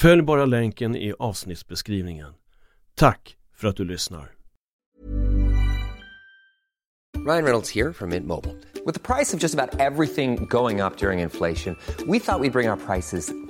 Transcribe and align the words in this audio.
Följ 0.00 0.22
bara 0.22 0.44
länken 0.44 0.96
i 0.96 1.14
avsnittsbeskrivningen. 1.18 2.32
Tack 2.94 3.36
för 3.54 3.68
att 3.68 3.76
du 3.76 3.84
lyssnar. 3.84 4.32
Ryan 7.26 7.44
Reynolds 7.44 7.74
här 7.74 7.92
från 7.92 8.08
Mint 8.08 8.26
Mobile. 8.26 8.54
Med 8.86 9.02
priset 9.02 9.40
på 9.40 9.44
nästan 9.44 9.68
allt 9.80 10.14
som 10.14 10.46
går 10.46 10.86
upp 10.86 11.02
under 11.02 11.12
inflationen, 11.12 11.76
trodde 11.86 12.12
vi 12.12 12.18
att 12.18 12.40
vi 12.42 12.50
skulle 12.50 12.50
bring 12.50 12.68
våra 12.68 12.76
priser 12.76 13.49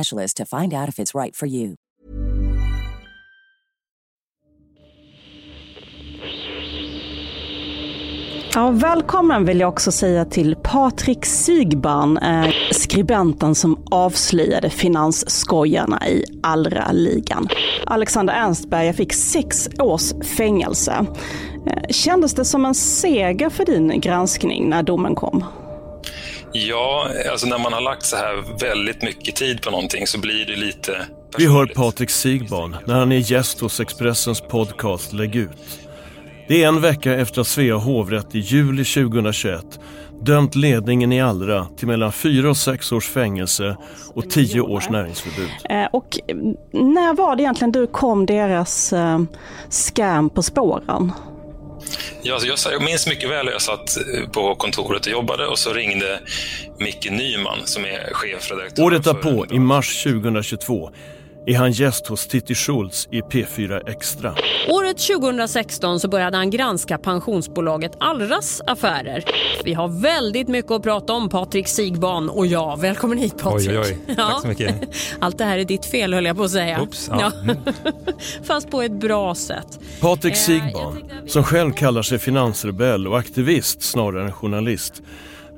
to 0.33 0.45
find 0.45 0.73
out 0.73 0.89
if 0.89 0.99
it's 0.99 1.15
right 1.15 1.35
for 1.35 1.47
you. 1.47 1.75
Ja, 8.53 8.69
välkommen 8.71 9.45
vill 9.45 9.59
jag 9.59 9.69
också 9.69 9.91
säga 9.91 10.25
till 10.25 10.55
Patrik 10.55 11.25
Sigban, 11.25 12.17
eh, 12.17 12.49
skribenten 12.71 13.55
som 13.55 13.83
avslöjade 13.91 14.69
finansskojarna 14.69 16.07
i 16.07 16.23
Allra-ligan. 16.43 17.47
Alexander 17.85 18.33
Ernstberger 18.33 18.93
fick 18.93 19.13
sex 19.13 19.69
års 19.79 20.13
fängelse. 20.37 21.05
Eh, 21.67 21.83
kändes 21.89 22.33
det 22.33 22.45
som 22.45 22.65
en 22.65 22.75
seger 22.75 23.49
för 23.49 23.65
din 23.65 23.99
granskning 23.99 24.69
när 24.69 24.83
domen 24.83 25.15
kom? 25.15 25.43
Ja, 26.53 27.07
alltså 27.31 27.47
när 27.47 27.57
man 27.57 27.73
har 27.73 27.81
lagt 27.81 28.05
så 28.05 28.15
här 28.15 28.59
väldigt 28.59 29.01
mycket 29.01 29.35
tid 29.35 29.61
på 29.61 29.71
någonting 29.71 30.07
så 30.07 30.19
blir 30.19 30.45
det 30.45 30.55
lite 30.55 31.05
Vi 31.37 31.47
hör 31.47 31.65
Patrik 31.65 32.09
Sigbarn 32.09 32.75
när 32.85 32.99
han 32.99 33.11
är 33.11 33.31
gäst 33.31 33.59
hos 33.59 33.79
Expressens 33.79 34.41
podcast 34.41 35.13
Lägg 35.13 35.35
ut. 35.35 35.79
Det 36.47 36.63
är 36.63 36.67
en 36.67 36.81
vecka 36.81 37.13
efter 37.13 37.41
att 37.41 37.47
Svea 37.47 37.75
hovrätt 37.75 38.35
i 38.35 38.39
juli 38.39 38.85
2021 38.85 39.79
dömt 40.21 40.55
ledningen 40.55 41.13
i 41.13 41.21
Allra 41.21 41.65
till 41.77 41.87
mellan 41.87 42.11
fyra 42.11 42.49
och 42.49 42.57
sex 42.57 42.91
års 42.91 43.07
fängelse 43.07 43.77
och 44.13 44.29
tio 44.29 44.61
års 44.61 44.89
näringsförbud. 44.89 45.49
Eh, 45.69 45.85
och 45.91 46.19
när 46.71 47.13
var 47.13 47.35
det 47.35 47.43
egentligen 47.43 47.71
du 47.71 47.87
kom 47.87 48.25
deras 48.25 48.93
eh, 48.93 49.19
scam 49.69 50.29
på 50.29 50.43
spåren? 50.43 51.11
Ja, 52.23 52.39
jag, 52.43 52.57
jag 52.71 52.83
minns 52.83 53.07
mycket 53.07 53.29
väl 53.29 53.45
hur 53.45 53.51
jag 53.53 53.61
satt 53.61 53.97
eh, 53.97 54.29
på 54.29 54.55
kontoret 54.55 55.05
och 55.05 55.11
jobbade 55.11 55.47
och 55.47 55.59
så 55.59 55.73
ringde 55.73 56.19
Micke 56.79 57.11
Nyman 57.11 57.57
som 57.65 57.85
är 57.85 58.13
chefredaktör. 58.13 58.83
Året 58.83 59.03
därpå, 59.03 59.45
i 59.51 59.59
mars 59.59 60.03
2022, 60.03 60.91
är 61.45 61.57
han 61.57 61.71
gäst 61.71 62.07
hos 62.07 62.27
Titti 62.27 62.55
Schultz 62.55 63.07
i 63.11 63.21
P4 63.21 63.89
Extra. 63.89 64.35
Året 64.69 64.97
2016 64.97 65.99
så 65.99 66.07
började 66.07 66.37
han 66.37 66.49
granska 66.49 66.97
pensionsbolaget 66.97 67.91
Allras 67.99 68.61
affärer. 68.67 69.23
Vi 69.63 69.73
har 69.73 69.87
väldigt 70.01 70.47
mycket 70.47 70.71
att 70.71 70.83
prata 70.83 71.13
om, 71.13 71.29
Patrik 71.29 71.67
Sigban 71.67 72.29
och 72.29 72.45
jag. 72.47 72.79
Välkommen 72.79 73.17
hit 73.17 73.37
Patrik. 73.37 73.69
Oj, 73.69 73.79
oj, 73.79 73.97
oj. 74.07 74.15
Tack 74.15 74.41
så 74.41 74.47
mycket. 74.47 74.75
Allt 75.19 75.37
det 75.37 75.45
här 75.45 75.57
är 75.57 75.65
ditt 75.65 75.85
fel 75.85 76.13
höll 76.13 76.25
jag 76.25 76.37
på 76.37 76.43
att 76.43 76.51
säga. 76.51 76.81
Oops, 76.81 77.09
ja. 77.11 77.31
Mm. 77.43 77.57
Fast 78.43 78.69
på 78.71 78.81
ett 78.81 78.91
bra 78.99 79.35
sätt. 79.35 79.79
Patrik 80.01 80.33
Eh, 80.49 80.63
vi- 81.23 81.29
som 81.29 81.43
själv 81.43 81.71
kallar 81.71 82.01
sig 82.01 82.19
finansrebell 82.19 83.07
och 83.07 83.17
aktivist 83.19 83.81
snarare 83.81 84.25
än 84.25 84.31
journalist, 84.31 85.01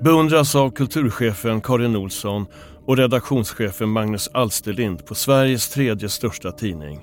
beundras 0.01 0.55
av 0.55 0.71
kulturchefen 0.71 1.61
Karin 1.61 1.95
Olsson 1.95 2.45
och 2.85 2.97
redaktionschefen 2.97 3.89
Magnus 3.89 4.29
Alsterlind 4.33 5.05
på 5.05 5.15
Sveriges 5.15 5.69
tredje 5.69 6.09
största 6.09 6.51
tidning. 6.51 6.99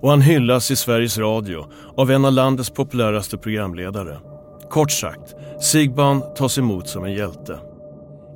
Och 0.00 0.10
han 0.10 0.20
hyllas 0.20 0.70
i 0.70 0.76
Sveriges 0.76 1.18
Radio 1.18 1.72
av 1.96 2.10
en 2.10 2.24
av 2.24 2.32
landets 2.32 2.70
populäraste 2.70 3.38
programledare. 3.38 4.18
Kort 4.70 4.90
sagt, 4.90 5.34
Sigban 5.60 6.34
tas 6.34 6.58
emot 6.58 6.88
som 6.88 7.04
en 7.04 7.12
hjälte. 7.12 7.58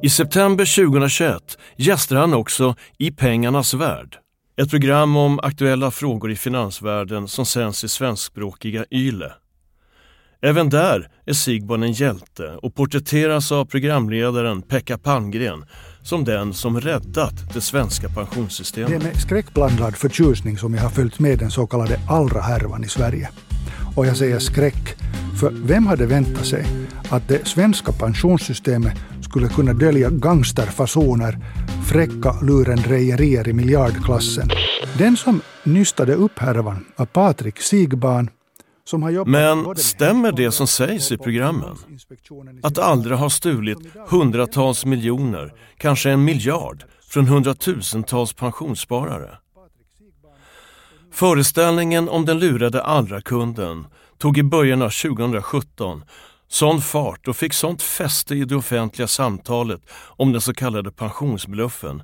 I 0.02 0.08
september 0.08 0.84
2021 0.86 1.58
gästar 1.76 2.16
han 2.16 2.34
också 2.34 2.74
I 2.98 3.10
pengarnas 3.10 3.74
värld. 3.74 4.18
Ett 4.56 4.70
program 4.70 5.16
om 5.16 5.40
aktuella 5.42 5.90
frågor 5.90 6.30
i 6.30 6.36
finansvärlden 6.36 7.28
som 7.28 7.46
sänds 7.46 7.84
i 7.84 7.88
svenskspråkiga 7.88 8.84
YLE. 8.90 9.32
Även 10.42 10.68
där 10.68 11.08
är 11.26 11.32
Sigban 11.32 11.82
en 11.82 11.92
hjälte 11.92 12.58
och 12.62 12.74
porträtteras 12.74 13.52
av 13.52 13.64
programledaren 13.64 14.62
Pekka 14.62 14.98
Palmgren 14.98 15.64
som 16.02 16.24
den 16.24 16.52
som 16.52 16.80
räddat 16.80 17.34
det 17.54 17.60
svenska 17.60 18.08
pensionssystemet. 18.08 18.90
Det 18.90 18.96
är 18.96 19.12
med 19.12 19.20
skräckblandad 19.20 19.96
förtjusning 19.96 20.58
som 20.58 20.74
jag 20.74 20.82
har 20.82 20.90
följt 20.90 21.18
med 21.18 21.38
den 21.38 21.50
så 21.50 21.66
kallade 21.66 22.00
Allra-härvan 22.08 22.84
i 22.84 22.88
Sverige. 22.88 23.28
Och 23.96 24.06
jag 24.06 24.16
säger 24.16 24.38
skräck, 24.38 24.96
för 25.40 25.50
vem 25.50 25.86
hade 25.86 26.06
väntat 26.06 26.46
sig 26.46 26.66
att 27.10 27.28
det 27.28 27.46
svenska 27.46 27.92
pensionssystemet 27.92 28.98
skulle 29.20 29.48
kunna 29.48 29.72
dölja 29.72 30.10
gangsterfasoner, 30.10 31.38
fräcka 31.86 32.40
lurendrejerier 32.42 33.48
i 33.48 33.52
miljardklassen? 33.52 34.50
Den 34.98 35.16
som 35.16 35.40
nystade 35.64 36.14
upp 36.14 36.38
härvan 36.38 36.84
var 36.96 37.06
Patrik 37.06 37.60
Sigban 37.60 38.30
men 39.26 39.76
stämmer 39.76 40.32
det 40.32 40.52
som 40.52 40.66
sägs 40.66 41.12
i 41.12 41.18
programmen? 41.18 41.76
Att. 42.62 42.78
Allra 42.78 43.16
har 43.16 43.28
stulit 43.28 43.78
hundratals 44.08 44.84
miljoner, 44.84 45.54
kanske 45.78 46.10
en 46.10 46.24
miljard, 46.24 46.84
från 47.08 47.26
hundratusentals 47.26 48.32
pensionssparare. 48.32 49.38
Föreställningen 51.12 52.08
om 52.08 52.26
den 52.26 52.38
lurade 52.38 52.82
Allra-kunden 52.82 53.86
tog 54.18 54.38
i 54.38 54.42
början 54.42 54.82
av 54.82 54.90
2017 54.90 56.04
sån 56.48 56.80
fart 56.80 57.28
och 57.28 57.36
fick 57.36 57.52
sånt 57.52 57.82
fäste 57.82 58.34
i 58.34 58.44
det 58.44 58.56
offentliga 58.56 59.08
samtalet 59.08 59.80
om 59.92 60.32
den 60.32 60.40
så 60.40 60.54
kallade 60.54 60.90
pensionsbluffen 60.92 62.02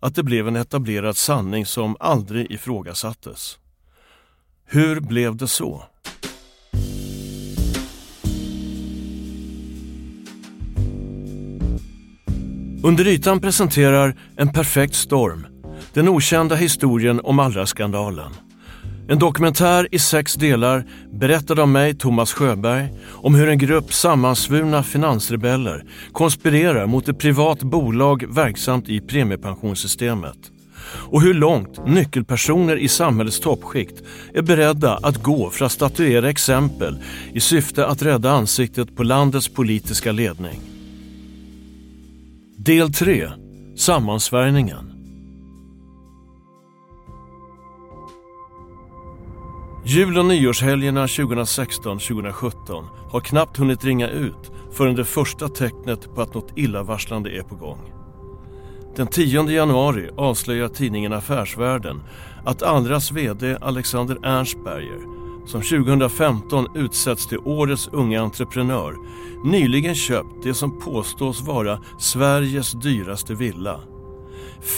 att 0.00 0.14
det 0.14 0.22
blev 0.22 0.48
en 0.48 0.56
etablerad 0.56 1.16
sanning 1.16 1.66
som 1.66 1.96
aldrig 2.00 2.50
ifrågasattes. 2.50 3.58
Hur 4.64 5.00
blev 5.00 5.36
det 5.36 5.48
så? 5.48 5.84
Under 12.84 13.06
ytan 13.06 13.40
presenterar 13.40 14.14
En 14.36 14.52
perfekt 14.52 14.94
storm 14.94 15.46
den 15.92 16.08
okända 16.08 16.54
historien 16.54 17.20
om 17.20 17.38
Allra-skandalen. 17.38 18.32
En 19.08 19.18
dokumentär 19.18 19.88
i 19.90 19.98
sex 19.98 20.34
delar 20.34 20.84
berättad 21.12 21.58
av 21.58 21.68
mig, 21.68 21.94
Thomas 21.94 22.32
Sjöberg, 22.32 22.88
om 23.10 23.34
hur 23.34 23.48
en 23.48 23.58
grupp 23.58 23.92
sammansvurna 23.92 24.82
finansrebeller 24.82 25.84
konspirerar 26.12 26.86
mot 26.86 27.08
ett 27.08 27.18
privat 27.18 27.62
bolag 27.62 28.24
verksamt 28.34 28.88
i 28.88 29.00
premiepensionssystemet. 29.00 30.51
Och 30.94 31.22
hur 31.22 31.34
långt 31.34 31.86
nyckelpersoner 31.86 32.76
i 32.76 32.88
samhällets 32.88 33.40
toppskikt 33.40 34.02
är 34.34 34.42
beredda 34.42 34.98
att 35.02 35.22
gå 35.22 35.50
för 35.50 35.64
att 35.64 35.72
statuera 35.72 36.30
exempel 36.30 37.02
i 37.32 37.40
syfte 37.40 37.86
att 37.86 38.02
rädda 38.02 38.30
ansiktet 38.30 38.96
på 38.96 39.02
landets 39.02 39.48
politiska 39.48 40.12
ledning. 40.12 40.60
Del 42.56 42.92
3. 42.92 43.28
Sammansvärjningen. 43.76 44.92
Jul 49.84 50.18
och 50.18 50.24
nyårshelgerna 50.24 51.06
2016-2017 51.06 52.84
har 53.10 53.20
knappt 53.20 53.56
hunnit 53.56 53.84
ringa 53.84 54.08
ut 54.08 54.52
förrän 54.72 54.94
det 54.94 55.04
första 55.04 55.48
tecknet 55.48 56.14
på 56.14 56.22
att 56.22 56.34
något 56.34 56.52
illavarslande 56.56 57.30
är 57.30 57.42
på 57.42 57.54
gång. 57.54 58.01
Den 58.96 59.06
10 59.06 59.50
januari 59.50 60.10
avslöjar 60.16 60.68
tidningen 60.68 61.12
Affärsvärlden 61.12 62.00
att 62.44 62.62
Allras 62.62 63.12
VD 63.12 63.56
Alexander 63.60 64.18
Ernstberger, 64.22 65.00
som 65.46 65.62
2015 65.62 66.66
utsätts 66.74 67.26
till 67.26 67.38
årets 67.38 67.88
unga 67.92 68.22
entreprenör, 68.22 68.96
nyligen 69.44 69.94
köpt 69.94 70.42
det 70.42 70.54
som 70.54 70.80
påstås 70.80 71.42
vara 71.42 71.78
Sveriges 71.98 72.72
dyraste 72.72 73.34
villa. 73.34 73.80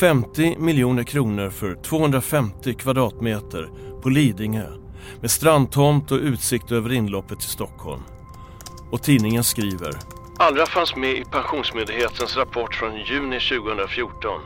50 0.00 0.56
miljoner 0.58 1.02
kronor 1.02 1.50
för 1.50 1.75
250 1.75 2.75
kvadratmeter 2.75 3.70
på 4.02 4.08
Lidingö 4.08 4.67
med 5.20 5.31
strandtomt 5.31 6.12
och 6.12 6.19
utsikt 6.19 6.72
över 6.72 6.93
inloppet 6.93 7.40
till 7.40 7.49
Stockholm. 7.49 8.02
Och 8.90 9.02
tidningen 9.02 9.44
skriver 9.44 10.13
Allra 10.38 10.66
fanns 10.66 10.96
med 10.96 11.10
i 11.10 11.25
Pensionsmyndighetens 11.25 12.36
rapport 12.36 12.75
från 12.75 12.96
juni 12.96 13.40
2014 13.40 14.40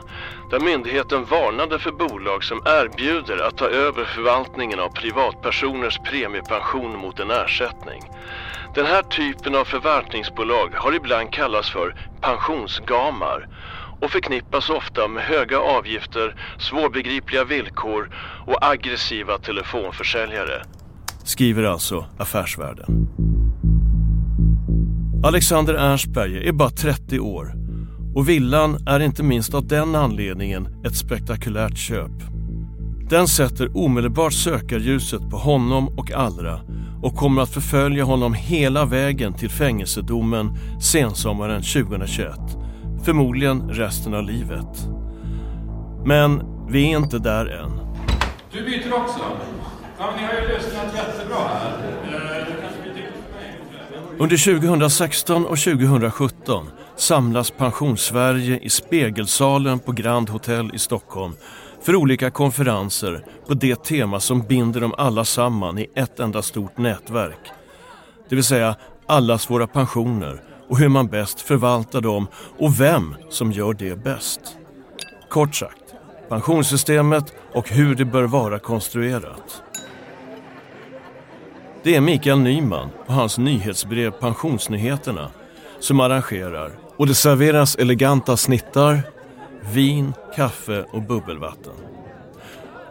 där 0.49 0.59
myndigheten 0.59 1.25
varnade 1.25 1.79
för 1.79 1.91
bolag 1.91 2.43
som 2.43 2.61
erbjuder 2.65 3.47
att 3.47 3.57
ta 3.57 3.65
över 3.65 4.05
förvaltningen 4.05 4.79
av 4.79 4.89
privatpersoners 4.89 5.99
premiepension 5.99 6.97
mot 6.97 7.19
en 7.19 7.31
ersättning. 7.31 8.01
Den 8.75 8.85
här 8.85 9.01
typen 9.01 9.55
av 9.55 9.65
förvaltningsbolag 9.65 10.69
har 10.75 10.95
ibland 10.95 11.31
kallats 11.33 11.69
för 11.69 11.95
pensionsgamar 12.21 13.47
och 14.01 14.11
förknippas 14.11 14.69
ofta 14.69 15.07
med 15.07 15.23
höga 15.23 15.59
avgifter, 15.59 16.35
svårbegripliga 16.59 17.43
villkor 17.43 18.09
och 18.47 18.57
aggressiva 18.61 19.37
telefonförsäljare. 19.37 20.63
Skriver 21.23 21.63
alltså 21.63 22.05
Affärsvärlden. 22.17 23.07
Alexander 25.23 25.73
Ernstberger 25.73 26.41
är 26.41 26.51
bara 26.51 26.69
30 26.69 27.19
år 27.19 27.53
och 28.15 28.29
villan 28.29 28.87
är 28.87 28.99
inte 28.99 29.23
minst 29.23 29.53
av 29.53 29.67
den 29.67 29.95
anledningen 29.95 30.83
ett 30.85 30.95
spektakulärt 30.95 31.77
köp. 31.77 32.11
Den 33.09 33.27
sätter 33.27 33.77
omedelbart 33.77 34.33
sökarljuset 34.33 35.29
på 35.29 35.37
honom 35.37 35.87
och 35.97 36.11
Allra 36.11 36.59
och 37.01 37.15
kommer 37.15 37.41
att 37.41 37.49
förfölja 37.49 38.03
honom 38.03 38.33
hela 38.33 38.85
vägen 38.85 39.33
till 39.33 39.49
fängelsedomen 39.49 40.57
sensommaren 40.81 41.61
2021 41.61 42.29
Förmodligen 43.03 43.69
resten 43.69 44.13
av 44.13 44.23
livet. 44.23 44.87
Men 46.05 46.41
vi 46.69 46.91
är 46.91 46.97
inte 46.97 47.19
där 47.19 47.45
än. 47.45 47.71
Du 48.51 48.63
byter 48.63 48.93
också? 48.93 49.19
Ja, 49.99 50.11
men 50.11 50.21
ni 50.21 50.27
har 50.27 50.41
ju 50.41 50.47
lyssnat 50.47 50.95
jättebra 50.95 51.37
här. 51.37 51.73
Eh, 52.11 52.48
under 54.21 54.37
2016 54.37 55.45
och 55.45 55.57
2017 55.57 56.69
samlas 56.95 57.51
Pensionssverige 57.51 58.59
i 58.59 58.69
Spegelsalen 58.69 59.79
på 59.79 59.91
Grand 59.91 60.29
Hotel 60.29 60.71
i 60.73 60.79
Stockholm 60.79 61.33
för 61.81 61.95
olika 61.95 62.31
konferenser 62.31 63.25
på 63.47 63.53
det 63.53 63.83
tema 63.83 64.19
som 64.19 64.41
binder 64.41 64.81
dem 64.81 64.93
alla 64.97 65.25
samman 65.25 65.79
i 65.79 65.87
ett 65.95 66.19
enda 66.19 66.41
stort 66.41 66.77
nätverk. 66.77 67.39
Det 68.29 68.35
vill 68.35 68.43
säga 68.43 68.75
allas 69.07 69.49
våra 69.49 69.67
pensioner 69.67 70.41
och 70.69 70.77
hur 70.77 70.89
man 70.89 71.07
bäst 71.07 71.41
förvaltar 71.41 72.01
dem 72.01 72.27
och 72.57 72.81
vem 72.81 73.15
som 73.29 73.51
gör 73.51 73.73
det 73.73 74.03
bäst. 74.03 74.41
Kort 75.29 75.55
sagt, 75.55 75.93
pensionssystemet 76.29 77.33
och 77.53 77.69
hur 77.69 77.95
det 77.95 78.05
bör 78.05 78.23
vara 78.23 78.59
konstruerat. 78.59 79.63
Det 81.83 81.95
är 81.95 82.01
Mikael 82.01 82.39
Nyman 82.39 82.89
och 83.05 83.13
hans 83.13 83.37
nyhetsbrev 83.37 84.11
Pensionsnyheterna 84.11 85.31
som 85.79 85.99
arrangerar 85.99 86.71
och 86.97 87.07
det 87.07 87.15
serveras 87.15 87.75
eleganta 87.75 88.37
snittar, 88.37 89.01
vin, 89.73 90.13
kaffe 90.35 90.85
och 90.91 91.01
bubbelvatten. 91.01 91.73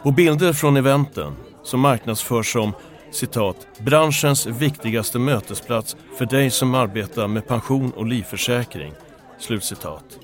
På 0.03 0.11
bilder 0.11 0.53
från 0.53 0.77
eventen 0.77 1.33
som 1.63 1.79
marknadsförs 1.79 2.53
som 2.53 2.73
citat, 3.11 3.67
branschens 3.79 4.45
viktigaste 4.45 5.19
mötesplats 5.19 5.97
för 6.17 6.25
dig 6.25 6.49
som 6.49 6.75
arbetar 6.75 7.27
med 7.27 7.47
pension 7.47 7.91
och 7.91 8.05
livförsäkring. 8.05 8.93
Slutcitat. 9.39 10.19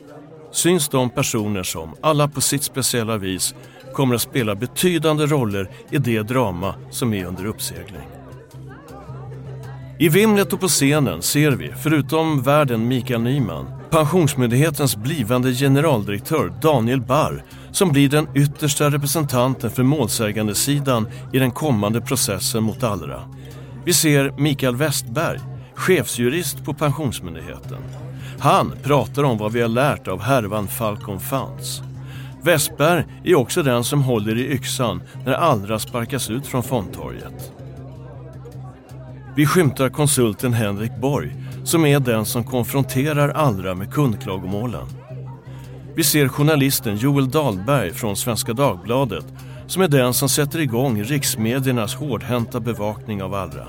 Syns 0.51 0.89
de 0.89 1.09
personer 1.09 1.63
som, 1.63 1.95
alla 2.01 2.27
på 2.27 2.41
sitt 2.41 2.63
speciella 2.63 3.17
vis, 3.17 3.55
kommer 3.93 4.15
att 4.15 4.21
spela 4.21 4.55
betydande 4.55 5.25
roller 5.25 5.69
i 5.91 5.97
det 5.97 6.21
drama 6.21 6.75
som 6.91 7.13
är 7.13 7.25
under 7.25 7.45
uppsegling. 7.45 8.14
I 9.99 10.09
vimlet 10.09 10.53
och 10.53 10.59
på 10.59 10.67
scenen 10.67 11.21
ser 11.21 11.51
vi, 11.51 11.71
förutom 11.83 12.41
värden 12.41 12.87
Mikael 12.87 13.21
Nyman, 13.21 13.65
Pensionsmyndighetens 13.89 14.95
blivande 14.95 15.53
generaldirektör 15.53 16.53
Daniel 16.61 17.01
Barr 17.01 17.43
som 17.71 17.91
blir 17.91 18.09
den 18.09 18.27
yttersta 18.35 18.89
representanten 18.89 19.71
för 19.71 19.83
målsägandesidan 19.83 21.07
i 21.33 21.39
den 21.39 21.51
kommande 21.51 22.01
processen 22.01 22.63
mot 22.63 22.83
Allra. 22.83 23.21
Vi 23.85 23.93
ser 23.93 24.33
Mikael 24.37 24.75
Westberg, 24.75 25.39
chefsjurist 25.75 26.65
på 26.65 26.73
Pensionsmyndigheten. 26.73 27.79
Han 28.39 28.73
pratar 28.83 29.23
om 29.23 29.37
vad 29.37 29.51
vi 29.51 29.61
har 29.61 29.69
lärt 29.69 30.07
av 30.07 30.21
härvan 30.21 30.67
Falcon 30.67 31.19
Funds. 31.19 31.81
Westberg 32.41 33.05
är 33.23 33.35
också 33.35 33.63
den 33.63 33.83
som 33.83 34.01
håller 34.01 34.37
i 34.37 34.51
yxan 34.51 35.01
när 35.25 35.33
Allra 35.33 35.79
sparkas 35.79 36.29
ut 36.29 36.47
från 36.47 36.63
fondtorget. 36.63 37.54
Vi 39.37 39.45
skymtar 39.45 39.89
konsulten 39.89 40.53
Henrik 40.53 40.91
Borg 41.01 41.35
som 41.63 41.85
är 41.85 41.99
den 41.99 42.25
som 42.25 42.43
konfronterar 42.43 43.29
Allra 43.29 43.75
med 43.75 43.93
kundklagomålen. 43.93 44.87
Vi 45.95 46.03
ser 46.03 46.27
journalisten 46.27 46.97
Joel 46.97 47.29
Dahlberg 47.29 47.93
från 47.93 48.15
Svenska 48.15 48.53
Dagbladet 48.53 49.25
som 49.67 49.81
är 49.81 49.87
den 49.87 50.13
som 50.13 50.29
sätter 50.29 50.59
igång 50.59 51.03
riksmediernas 51.03 51.95
hårdhänta 51.95 52.59
bevakning 52.59 53.23
av 53.23 53.33
Allra. 53.33 53.67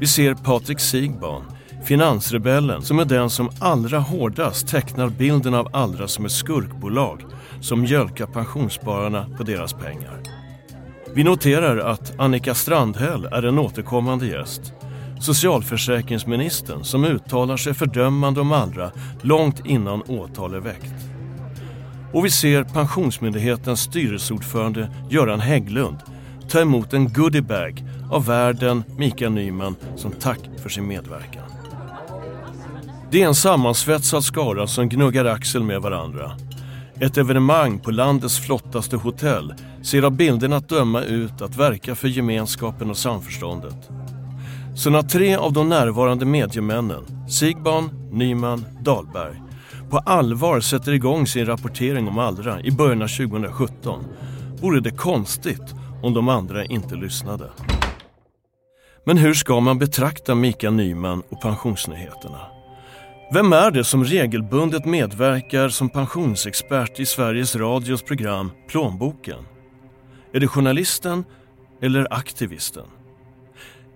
Vi 0.00 0.06
ser 0.06 0.34
Patrik 0.34 0.80
Sigban, 0.80 1.42
finansrebellen 1.84 2.82
som 2.82 2.98
är 2.98 3.04
den 3.04 3.30
som 3.30 3.50
allra 3.58 3.98
hårdast 3.98 4.68
tecknar 4.68 5.08
bilden 5.08 5.54
av 5.54 5.68
Allra 5.72 6.08
som 6.08 6.24
ett 6.24 6.32
skurkbolag 6.32 7.24
som 7.60 7.80
mjölkar 7.80 8.26
pensionsspararna 8.26 9.26
på 9.36 9.42
deras 9.42 9.72
pengar. 9.72 10.41
Vi 11.14 11.24
noterar 11.24 11.76
att 11.76 12.20
Annika 12.20 12.54
Strandhäll 12.54 13.24
är 13.24 13.42
en 13.42 13.58
återkommande 13.58 14.26
gäst. 14.26 14.72
Socialförsäkringsministern 15.20 16.84
som 16.84 17.04
uttalar 17.04 17.56
sig 17.56 17.74
fördömande 17.74 18.40
om 18.40 18.52
Allra 18.52 18.90
långt 19.22 19.66
innan 19.66 20.02
åtal 20.02 20.54
är 20.54 20.60
väckt. 20.60 20.94
Och 22.12 22.24
vi 22.24 22.30
ser 22.30 22.64
Pensionsmyndighetens 22.64 23.80
styrelseordförande 23.80 24.90
Göran 25.10 25.40
Hägglund 25.40 25.98
ta 26.48 26.60
emot 26.60 26.92
en 26.92 27.12
goodiebag 27.12 27.84
av 28.10 28.26
värden 28.26 28.84
Mikael 28.98 29.32
Nyman 29.32 29.76
som 29.96 30.12
tack 30.12 30.40
för 30.62 30.68
sin 30.68 30.86
medverkan. 30.86 31.44
Det 33.10 33.22
är 33.22 33.26
en 33.26 33.34
sammansvetsad 33.34 34.24
skara 34.24 34.66
som 34.66 34.88
gnuggar 34.88 35.24
axel 35.24 35.62
med 35.62 35.82
varandra. 35.82 36.32
Ett 37.00 37.16
evenemang 37.16 37.78
på 37.78 37.90
landets 37.90 38.38
flottaste 38.38 38.96
hotell 38.96 39.54
ser 39.82 40.02
av 40.02 40.10
bilderna 40.10 40.56
att 40.56 40.68
döma 40.68 41.02
ut 41.02 41.42
att 41.42 41.56
verka 41.56 41.94
för 41.94 42.08
gemenskapen 42.08 42.90
och 42.90 42.96
samförståndet. 42.96 43.90
Så 44.76 44.90
när 44.90 45.02
tre 45.02 45.36
av 45.36 45.52
de 45.52 45.68
närvarande 45.68 46.24
mediemännen, 46.24 47.28
Sigban, 47.28 47.90
Nyman, 48.12 48.64
Dahlberg, 48.80 49.42
på 49.90 49.98
allvar 49.98 50.60
sätter 50.60 50.92
igång 50.92 51.26
sin 51.26 51.46
rapportering 51.46 52.08
om 52.08 52.18
Allra 52.18 52.60
i 52.60 52.70
början 52.70 53.02
av 53.02 53.08
2017 53.08 54.04
vore 54.60 54.80
det 54.80 54.90
konstigt 54.90 55.74
om 56.02 56.14
de 56.14 56.28
andra 56.28 56.64
inte 56.64 56.94
lyssnade. 56.94 57.50
Men 59.04 59.18
hur 59.18 59.34
ska 59.34 59.60
man 59.60 59.78
betrakta 59.78 60.34
Mikael 60.34 60.74
Nyman 60.74 61.22
och 61.30 61.40
pensionsnyheterna? 61.40 62.51
Vem 63.32 63.52
är 63.52 63.70
det 63.70 63.84
som 63.84 64.04
regelbundet 64.04 64.84
medverkar 64.84 65.68
som 65.68 65.88
pensionsexpert 65.88 67.00
i 67.00 67.06
Sveriges 67.06 67.56
Radios 67.56 68.02
program 68.02 68.50
Plånboken? 68.68 69.38
Är 70.32 70.40
det 70.40 70.48
journalisten 70.48 71.24
eller 71.82 72.06
aktivisten? 72.10 72.84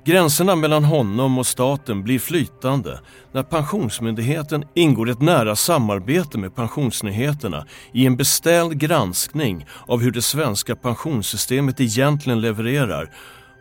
Gränserna 0.05 0.57
mellan 0.57 0.85
honom 0.85 1.39
och 1.39 1.47
staten 1.47 2.03
blir 2.03 2.19
flytande 2.19 3.01
när 3.33 3.43
Pensionsmyndigheten 3.43 4.65
ingår 4.75 5.11
ett 5.11 5.23
nära 5.23 5.57
samarbete 5.57 6.39
med 6.39 6.55
Pensionsnyheterna 6.55 7.67
i 7.93 8.07
en 8.07 8.17
beställd 8.17 8.79
granskning 8.79 9.67
av 9.87 10.01
hur 10.01 10.11
det 10.11 10.23
svenska 10.23 10.77
pensionssystemet 10.77 11.81
egentligen 11.81 12.41
levererar. 12.41 13.11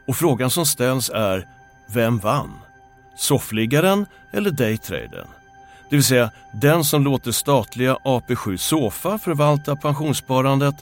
Och 0.08 0.16
frågan 0.16 0.50
som 0.50 0.66
ställs 0.66 1.10
är, 1.10 1.48
vem 1.94 2.18
vann? 2.18 2.52
Soffliggaren 3.18 4.06
eller 4.34 4.52
daytradern? 4.52 5.28
Det 5.90 5.96
vill 5.96 6.04
säga 6.04 6.32
den 6.52 6.84
som 6.84 7.04
låter 7.04 7.32
statliga 7.32 7.96
AP7 7.96 8.58
Sofa 8.58 9.18
förvalta 9.18 9.76
pensionssparandet 9.76 10.76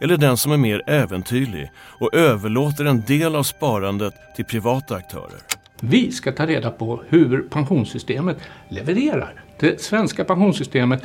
eller 0.00 0.16
den 0.16 0.36
som 0.36 0.52
är 0.52 0.56
mer 0.56 0.82
äventyrlig 0.86 1.70
och 1.76 2.14
överlåter 2.14 2.84
en 2.84 3.00
del 3.00 3.36
av 3.36 3.42
sparandet 3.42 4.14
till 4.36 4.44
privata 4.44 4.96
aktörer. 4.96 5.40
Vi 5.80 6.12
ska 6.12 6.32
ta 6.32 6.46
reda 6.46 6.70
på 6.70 7.02
hur 7.08 7.42
pensionssystemet 7.42 8.38
levererar. 8.68 9.42
Det 9.58 9.80
svenska 9.80 10.24
pensionssystemet 10.24 11.02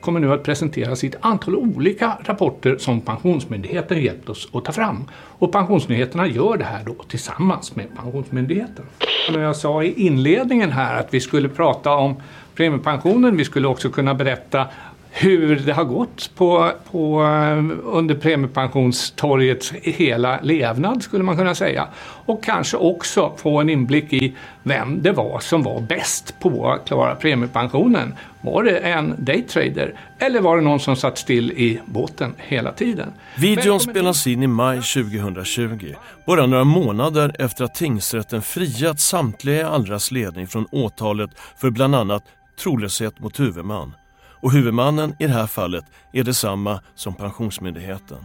kommer 0.00 0.20
nu 0.20 0.32
att 0.32 0.42
presenteras 0.42 1.04
i 1.04 1.06
ett 1.06 1.16
antal 1.20 1.56
olika 1.56 2.18
rapporter 2.24 2.76
som 2.78 3.00
Pensionsmyndigheten 3.00 4.02
hjälpt 4.02 4.28
oss 4.28 4.48
att 4.52 4.64
ta 4.64 4.72
fram. 4.72 5.10
Och 5.14 5.52
Pensionsnyheterna 5.52 6.26
gör 6.26 6.56
det 6.56 6.64
här 6.64 6.84
då 6.84 6.94
tillsammans 7.08 7.76
med 7.76 7.86
Pensionsmyndigheten. 7.96 8.84
När 9.32 9.40
jag 9.40 9.56
sa 9.56 9.82
i 9.82 10.06
inledningen 10.06 10.72
här 10.72 11.00
att 11.00 11.14
vi 11.14 11.20
skulle 11.20 11.48
prata 11.48 11.90
om 11.90 12.16
premiepensionen, 12.58 13.36
vi 13.36 13.44
skulle 13.44 13.68
också 13.68 13.90
kunna 13.90 14.14
berätta 14.14 14.66
hur 15.10 15.56
det 15.56 15.72
har 15.72 15.84
gått 15.84 16.30
på, 16.34 16.72
på, 16.90 17.22
eh, 17.22 17.64
under 17.84 18.14
premiepensionstorgets 18.14 19.72
hela 19.72 20.40
levnad 20.42 21.02
skulle 21.02 21.24
man 21.24 21.36
kunna 21.36 21.54
säga. 21.54 21.88
Och 22.26 22.44
kanske 22.44 22.76
också 22.76 23.32
få 23.36 23.60
en 23.60 23.70
inblick 23.70 24.12
i 24.12 24.36
vem 24.62 25.02
det 25.02 25.12
var 25.12 25.40
som 25.40 25.62
var 25.62 25.80
bäst 25.80 26.34
på 26.40 26.70
att 26.70 26.88
klara 26.88 27.14
premiepensionen. 27.14 28.14
Var 28.40 28.62
det 28.62 28.78
en 28.78 29.14
daytrader 29.18 29.94
eller 30.18 30.40
var 30.40 30.56
det 30.56 30.62
någon 30.62 30.80
som 30.80 30.96
satt 30.96 31.18
still 31.18 31.52
i 31.52 31.80
båten 31.86 32.34
hela 32.38 32.72
tiden? 32.72 33.12
Videon 33.36 33.80
spelas 33.80 34.26
in 34.26 34.42
i 34.42 34.46
maj 34.46 34.76
2020, 34.76 35.94
bara 36.26 36.46
några 36.46 36.64
månader 36.64 37.36
efter 37.38 37.64
att 37.64 37.74
tingsrätten 37.74 38.42
friat 38.42 39.00
samtliga 39.00 39.68
Allras 39.68 40.10
ledning 40.10 40.46
från 40.46 40.66
åtalet 40.70 41.30
för 41.56 41.70
bland 41.70 41.94
annat 41.94 42.24
trolöshet 42.58 43.20
mot 43.20 43.40
huvudman 43.40 43.94
och 44.40 44.52
huvudmannen 44.52 45.14
i 45.18 45.26
det 45.26 45.32
här 45.32 45.46
fallet 45.46 45.84
är 46.12 46.24
detsamma 46.24 46.80
som 46.94 47.14
Pensionsmyndigheten. 47.14 48.18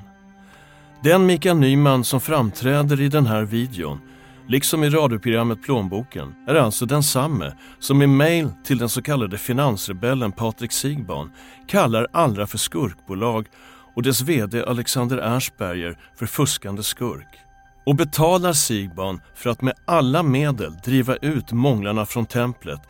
Den 1.03 1.25
Mikael 1.25 1.57
Nyman 1.57 2.03
som 2.03 2.21
framträder 2.21 3.01
i 3.01 3.09
den 3.09 3.25
här 3.25 3.41
videon, 3.41 3.99
liksom 4.47 4.83
i 4.83 4.89
radioprogrammet 4.89 5.63
Plånboken, 5.63 6.35
är 6.47 6.55
alltså 6.55 6.85
densamme 6.85 7.53
som 7.79 8.01
i 8.01 8.07
mejl 8.07 8.49
till 8.63 8.77
den 8.77 8.89
så 8.89 9.01
kallade 9.01 9.37
finansrebellen 9.37 10.31
Patrik 10.31 10.71
Sigban 10.71 11.31
kallar 11.67 12.07
Allra 12.13 12.47
för 12.47 12.57
skurkbolag 12.57 13.47
och 13.95 14.03
dess 14.03 14.21
VD 14.21 14.63
Alexander 14.63 15.17
Ernstberger 15.17 15.97
för 16.15 16.25
fuskande 16.25 16.83
skurk 16.83 17.39
och 17.85 17.95
betalar 17.95 18.53
Sigban 18.53 19.21
för 19.35 19.49
att 19.49 19.61
med 19.61 19.73
alla 19.85 20.23
medel 20.23 20.77
driva 20.83 21.15
ut 21.15 21.51
månglarna 21.51 22.05
från 22.05 22.25
templet 22.25 22.81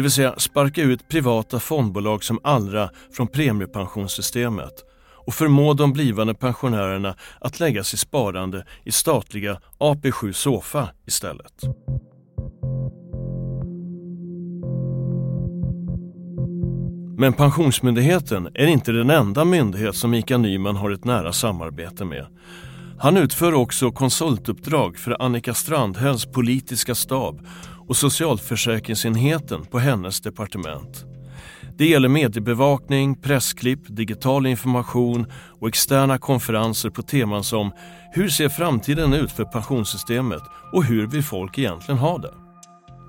det 0.00 0.02
vill 0.02 0.10
säga 0.10 0.34
sparka 0.38 0.82
ut 0.82 1.08
privata 1.08 1.60
fondbolag 1.60 2.24
som 2.24 2.40
Allra 2.44 2.90
från 3.12 3.28
premiepensionssystemet 3.28 4.72
och 5.26 5.34
förmå 5.34 5.74
de 5.74 5.92
blivande 5.92 6.34
pensionärerna 6.34 7.14
att 7.40 7.60
lägga 7.60 7.84
sitt 7.84 8.00
sparande 8.00 8.66
i 8.84 8.92
statliga 8.92 9.60
AP7 9.78 10.32
Sofa 10.32 10.88
istället. 11.06 11.52
Men 17.18 17.32
Pensionsmyndigheten 17.32 18.48
är 18.54 18.66
inte 18.66 18.92
den 18.92 19.10
enda 19.10 19.44
myndighet 19.44 19.96
som 19.96 20.10
Mikael 20.10 20.40
Nyman 20.40 20.76
har 20.76 20.90
ett 20.90 21.04
nära 21.04 21.32
samarbete 21.32 22.04
med. 22.04 22.26
Han 22.98 23.16
utför 23.16 23.54
också 23.54 23.90
konsultuppdrag 23.90 24.98
för 24.98 25.22
Annika 25.22 25.54
Strandhälls 25.54 26.26
politiska 26.26 26.94
stab 26.94 27.46
och 27.90 27.96
socialförsäkringsenheten 27.96 29.64
på 29.64 29.78
hennes 29.78 30.20
departement. 30.20 31.04
Det 31.78 31.86
gäller 31.86 32.08
mediebevakning, 32.08 33.16
pressklipp, 33.16 33.80
digital 33.86 34.46
information 34.46 35.26
och 35.60 35.68
externa 35.68 36.18
konferenser 36.18 36.90
på 36.90 37.02
teman 37.02 37.44
som 37.44 37.72
Hur 38.12 38.28
ser 38.28 38.48
framtiden 38.48 39.12
ut 39.12 39.32
för 39.32 39.44
pensionssystemet 39.44 40.42
och 40.72 40.84
hur 40.84 41.06
vill 41.06 41.22
folk 41.22 41.58
egentligen 41.58 41.98
ha 41.98 42.18
det? 42.18 42.34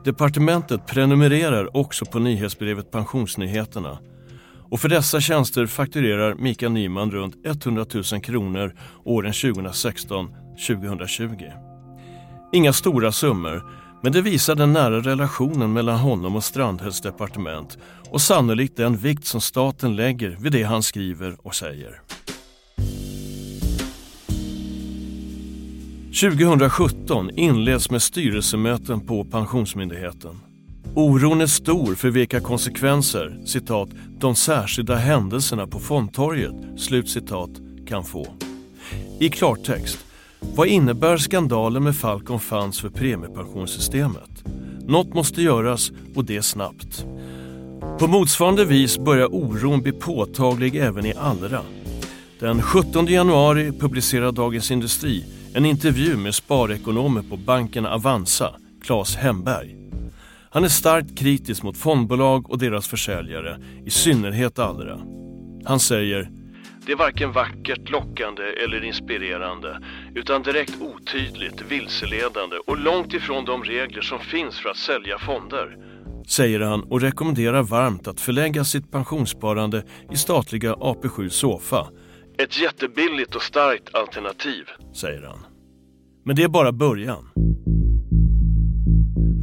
Departementet 0.05 0.87
prenumererar 0.87 1.77
också 1.77 2.05
på 2.05 2.19
nyhetsbrevet 2.19 2.91
Pensionsnyheterna 2.91 3.97
och 4.71 4.79
för 4.79 4.89
dessa 4.89 5.21
tjänster 5.21 5.65
fakturerar 5.65 6.35
Mikael 6.35 6.71
Nyman 6.71 7.11
runt 7.11 7.35
100 7.45 7.85
000 7.93 8.03
kronor 8.21 8.75
åren 9.03 9.31
2016-2020. 9.31 11.51
Inga 12.53 12.73
stora 12.73 13.11
summor 13.11 13.80
men 14.01 14.11
det 14.11 14.21
visar 14.21 14.55
den 14.55 14.73
nära 14.73 14.99
relationen 14.99 15.73
mellan 15.73 15.97
honom 15.97 16.35
och 16.35 16.43
Strandhälls 16.43 17.01
departement 17.01 17.77
och 18.09 18.21
sannolikt 18.21 18.77
den 18.77 18.97
vikt 18.97 19.25
som 19.25 19.41
staten 19.41 19.95
lägger 19.95 20.37
vid 20.39 20.51
det 20.51 20.63
han 20.63 20.83
skriver 20.83 21.37
och 21.47 21.55
säger. 21.55 22.01
2017 26.21 27.29
inleds 27.29 27.91
med 27.91 28.01
styrelsemöten 28.01 28.99
på 29.07 29.25
Pensionsmyndigheten. 29.25 30.39
Oron 30.95 31.41
är 31.41 31.47
stor 31.47 31.95
för 31.95 32.09
vilka 32.09 32.39
konsekvenser 32.39 33.41
citat, 33.45 33.89
de 34.19 34.35
särskilda 34.35 34.95
händelserna 34.95 35.67
på 35.67 35.79
fondtorget 35.79 36.79
slut 36.79 37.09
citat, 37.09 37.49
kan 37.87 38.03
få. 38.03 38.27
I 39.19 39.29
klartext, 39.29 40.05
vad 40.41 40.67
innebär 40.67 41.17
skandalen 41.17 41.83
med 41.83 41.95
Falcon 41.95 42.39
Funds 42.39 42.81
för 42.81 42.89
premiepensionssystemet? 42.89 44.43
Något 44.87 45.13
måste 45.13 45.41
göras 45.41 45.91
och 46.15 46.25
det 46.25 46.41
snabbt. 46.41 47.05
På 47.99 48.07
motsvarande 48.07 48.65
vis 48.65 48.97
börjar 48.99 49.35
oron 49.35 49.81
bli 49.81 49.91
påtaglig 49.91 50.75
även 50.75 51.05
i 51.05 51.13
Allra. 51.13 51.61
Den 52.39 52.61
17 52.61 53.05
januari 53.05 53.71
publicerar 53.71 54.31
Dagens 54.31 54.71
Industri 54.71 55.25
en 55.53 55.65
intervju 55.65 56.17
med 56.17 56.35
sparekonomer 56.35 57.21
på 57.21 57.37
banken 57.37 57.85
Avanza, 57.85 58.55
Claes 58.83 59.15
Hemberg. 59.15 59.75
Han 60.49 60.63
är 60.63 60.69
starkt 60.69 61.17
kritisk 61.17 61.63
mot 61.63 61.77
fondbolag 61.77 62.51
och 62.51 62.57
deras 62.57 62.87
försäljare, 62.87 63.57
i 63.85 63.89
synnerhet 63.89 64.59
Allra. 64.59 64.99
Han 65.65 65.79
säger 65.79 66.40
det 66.85 66.91
är 66.91 66.95
varken 66.95 67.31
vackert, 67.31 67.89
lockande 67.89 68.43
eller 68.43 68.83
inspirerande 68.83 69.79
utan 70.15 70.43
direkt 70.43 70.81
otydligt, 70.81 71.61
vilseledande 71.69 72.55
och 72.67 72.77
långt 72.77 73.13
ifrån 73.13 73.45
de 73.45 73.63
regler 73.63 74.01
som 74.01 74.19
finns 74.19 74.59
för 74.59 74.69
att 74.69 74.77
sälja 74.77 75.19
fonder. 75.19 75.77
Säger 76.27 76.59
han 76.59 76.83
och 76.83 77.01
rekommenderar 77.01 77.63
varmt 77.63 78.07
att 78.07 78.21
förlägga 78.21 78.63
sitt 78.63 78.91
pensionssparande 78.91 79.83
i 80.11 80.15
statliga 80.15 80.73
AP7 80.73 81.29
Sofa. 81.29 81.87
Ett 82.37 82.61
jättebilligt 82.61 83.35
och 83.35 83.41
starkt 83.41 83.95
alternativ, 83.95 84.63
säger 84.93 85.21
han. 85.21 85.39
Men 86.25 86.35
det 86.35 86.43
är 86.43 86.49
bara 86.49 86.71
början. 86.71 87.29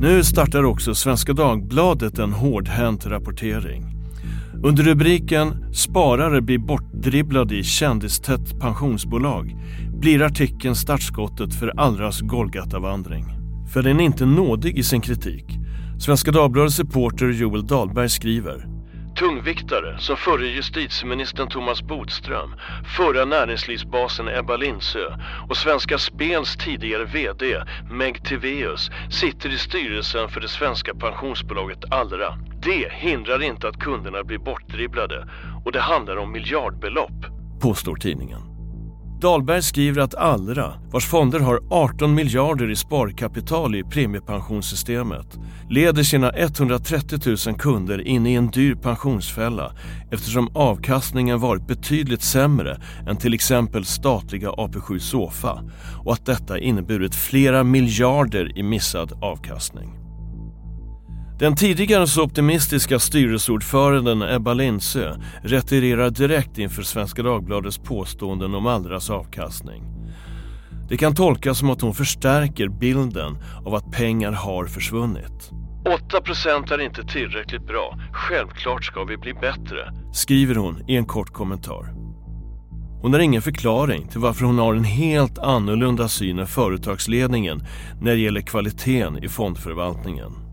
Nu 0.00 0.24
startar 0.24 0.64
också 0.64 0.94
Svenska 0.94 1.32
Dagbladet 1.32 2.18
en 2.18 2.32
hårdhänt 2.32 3.06
rapportering. 3.06 3.87
Under 4.62 4.84
rubriken 4.84 5.72
“Sparare 5.72 6.40
blir 6.40 6.58
bortdribblade 6.58 7.56
i 7.56 7.64
kändistätt 7.64 8.60
pensionsbolag” 8.60 9.56
blir 10.00 10.22
artikeln 10.22 10.74
startskottet 10.74 11.54
för 11.54 11.80
Allras 11.80 12.20
Golgatavandring. 12.20 13.24
För 13.72 13.82
den 13.82 14.00
är 14.00 14.04
inte 14.04 14.26
nådig 14.26 14.78
i 14.78 14.82
sin 14.82 15.00
kritik. 15.00 15.44
Svenska 15.98 16.30
Dagbladets 16.30 16.78
reporter 16.78 17.28
Joel 17.28 17.66
Dahlberg 17.66 18.08
skriver 18.08 18.77
Tungviktare 19.18 19.98
som 19.98 20.16
förre 20.16 20.46
justitieministern 20.46 21.48
Thomas 21.48 21.82
Bodström, 21.82 22.54
förra 22.96 23.24
näringslivsbasen 23.24 24.28
Ebba 24.28 24.56
Lindsö 24.56 25.18
och 25.48 25.56
Svenska 25.56 25.98
Spels 25.98 26.56
tidigare 26.56 27.04
VD 27.04 27.62
Meg 27.90 28.24
Tiveus 28.24 28.90
sitter 29.10 29.48
i 29.48 29.58
styrelsen 29.58 30.28
för 30.28 30.40
det 30.40 30.48
svenska 30.48 30.94
pensionsbolaget 30.94 31.92
Allra. 31.92 32.38
Det 32.62 32.92
hindrar 32.92 33.42
inte 33.42 33.68
att 33.68 33.78
kunderna 33.78 34.24
blir 34.24 34.38
bortdribblade 34.38 35.28
och 35.64 35.72
det 35.72 35.80
handlar 35.80 36.16
om 36.16 36.32
miljardbelopp, 36.32 37.26
påstår 37.62 37.96
tidningen. 37.96 38.57
Dahlberg 39.20 39.62
skriver 39.62 40.02
att 40.02 40.14
Allra, 40.14 40.72
vars 40.90 41.06
fonder 41.06 41.40
har 41.40 41.60
18 41.70 42.14
miljarder 42.14 42.70
i 42.70 42.76
sparkapital 42.76 43.74
i 43.74 43.84
premiepensionssystemet, 43.84 45.38
leder 45.70 46.02
sina 46.02 46.30
130 46.30 47.18
000 47.46 47.58
kunder 47.58 48.08
in 48.08 48.26
i 48.26 48.34
en 48.34 48.50
dyr 48.50 48.74
pensionsfälla 48.74 49.72
eftersom 50.10 50.50
avkastningen 50.54 51.40
varit 51.40 51.66
betydligt 51.66 52.22
sämre 52.22 52.80
än 53.08 53.16
till 53.16 53.34
exempel 53.34 53.84
statliga 53.84 54.50
AP7 54.50 54.98
Sofa 54.98 55.64
och 56.04 56.12
att 56.12 56.26
detta 56.26 56.58
inneburit 56.58 57.14
flera 57.14 57.64
miljarder 57.64 58.58
i 58.58 58.62
missad 58.62 59.12
avkastning. 59.22 59.97
Den 61.38 61.56
tidigare 61.56 62.06
så 62.06 62.22
optimistiska 62.22 62.98
styrelseordföranden 62.98 64.22
Ebba 64.22 64.54
Lindsö 64.54 65.14
retirerar 65.42 66.10
direkt 66.10 66.58
inför 66.58 66.82
Svenska 66.82 67.22
Dagbladets 67.22 67.78
påståenden 67.78 68.54
om 68.54 68.66
Allras 68.66 69.10
avkastning. 69.10 69.82
Det 70.88 70.96
kan 70.96 71.14
tolkas 71.14 71.58
som 71.58 71.70
att 71.70 71.80
hon 71.80 71.94
förstärker 71.94 72.68
bilden 72.68 73.38
av 73.66 73.74
att 73.74 73.90
pengar 73.90 74.32
har 74.32 74.64
försvunnit. 74.64 75.50
8% 76.10 76.72
är 76.72 76.80
inte 76.80 77.02
tillräckligt 77.02 77.66
bra. 77.66 77.98
Självklart 78.12 78.84
ska 78.84 79.04
vi 79.04 79.16
bli 79.16 79.34
bättre, 79.34 79.92
skriver 80.12 80.54
hon 80.54 80.82
i 80.88 80.96
en 80.96 81.06
kort 81.06 81.32
kommentar. 81.32 81.94
Hon 83.02 83.12
har 83.12 83.20
ingen 83.20 83.42
förklaring 83.42 84.08
till 84.08 84.20
varför 84.20 84.44
hon 84.44 84.58
har 84.58 84.74
en 84.74 84.84
helt 84.84 85.38
annorlunda 85.38 86.08
syn 86.08 86.38
än 86.38 86.46
företagsledningen 86.46 87.62
när 88.00 88.10
det 88.10 88.20
gäller 88.20 88.40
kvaliteten 88.40 89.24
i 89.24 89.28
fondförvaltningen. 89.28 90.47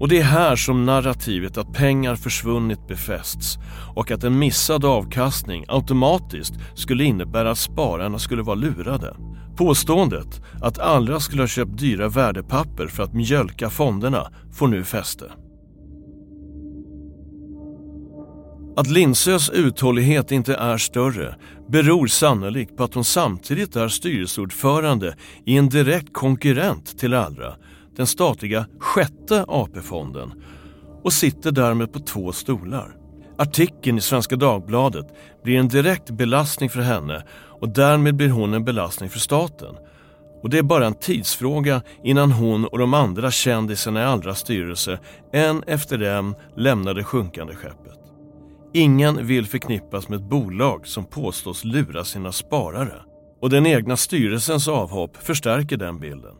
Och 0.00 0.08
det 0.08 0.18
är 0.18 0.24
här 0.24 0.56
som 0.56 0.86
narrativet 0.86 1.58
att 1.58 1.72
pengar 1.72 2.16
försvunnit 2.16 2.88
befästs 2.88 3.58
och 3.94 4.10
att 4.10 4.24
en 4.24 4.38
missad 4.38 4.84
avkastning 4.84 5.64
automatiskt 5.68 6.54
skulle 6.74 7.04
innebära 7.04 7.50
att 7.50 7.58
spararna 7.58 8.18
skulle 8.18 8.42
vara 8.42 8.54
lurade. 8.54 9.16
Påståendet 9.56 10.42
att 10.62 10.78
Allra 10.78 11.20
skulle 11.20 11.42
ha 11.42 11.46
köpt 11.46 11.78
dyra 11.78 12.08
värdepapper 12.08 12.86
för 12.86 13.02
att 13.02 13.14
mjölka 13.14 13.70
fonderna 13.70 14.30
får 14.52 14.68
nu 14.68 14.84
fäste. 14.84 15.32
Att 18.76 18.90
Lindsös 18.90 19.50
uthållighet 19.50 20.32
inte 20.32 20.54
är 20.54 20.78
större 20.78 21.34
beror 21.68 22.06
sannolikt 22.06 22.76
på 22.76 22.84
att 22.84 22.94
hon 22.94 23.04
samtidigt 23.04 23.76
är 23.76 23.88
styrelseordförande 23.88 25.14
i 25.46 25.56
en 25.56 25.68
direkt 25.68 26.12
konkurrent 26.12 26.98
till 26.98 27.14
Allra, 27.14 27.54
den 28.00 28.06
statliga 28.06 28.66
sjätte 28.78 29.44
AP-fonden 29.48 30.32
och 31.02 31.12
sitter 31.12 31.52
därmed 31.52 31.92
på 31.92 31.98
två 31.98 32.32
stolar. 32.32 32.96
Artikeln 33.38 33.98
i 33.98 34.00
Svenska 34.00 34.36
Dagbladet 34.36 35.06
blir 35.44 35.58
en 35.58 35.68
direkt 35.68 36.10
belastning 36.10 36.70
för 36.70 36.80
henne 36.80 37.22
och 37.60 37.68
därmed 37.68 38.16
blir 38.16 38.28
hon 38.28 38.54
en 38.54 38.64
belastning 38.64 39.10
för 39.10 39.18
staten. 39.18 39.74
Och 40.42 40.50
det 40.50 40.58
är 40.58 40.62
bara 40.62 40.86
en 40.86 40.94
tidsfråga 40.94 41.82
innan 42.04 42.32
hon 42.32 42.64
och 42.64 42.78
de 42.78 42.94
andra 42.94 43.30
kändisarna 43.30 44.00
i 44.00 44.04
Allras 44.04 44.38
styrelse 44.38 44.98
en 45.32 45.62
efter 45.66 46.02
en 46.02 46.34
lämnar 46.56 46.94
det 46.94 47.04
sjunkande 47.04 47.54
skeppet. 47.54 47.98
Ingen 48.74 49.26
vill 49.26 49.46
förknippas 49.46 50.08
med 50.08 50.16
ett 50.16 50.30
bolag 50.30 50.86
som 50.86 51.04
påstås 51.04 51.64
lura 51.64 52.04
sina 52.04 52.32
sparare. 52.32 53.02
Och 53.40 53.50
den 53.50 53.66
egna 53.66 53.96
styrelsens 53.96 54.68
avhopp 54.68 55.16
förstärker 55.16 55.76
den 55.76 56.00
bilden. 56.00 56.39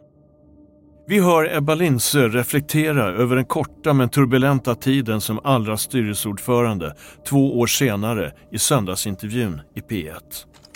Vi 1.11 1.21
hör 1.21 1.57
Ebba 1.57 1.75
Lindsö 1.75 2.29
reflektera 2.29 3.05
över 3.05 3.37
den 3.37 3.45
korta 3.45 3.93
men 3.93 4.09
turbulenta 4.09 4.75
tiden 4.75 5.21
som 5.21 5.41
allra 5.45 5.77
styrelseordförande 5.77 6.95
två 7.29 7.59
år 7.59 7.67
senare 7.67 8.33
i 8.53 8.59
söndagsintervjun 8.59 9.61
i 9.75 9.81
P1. 9.81 10.21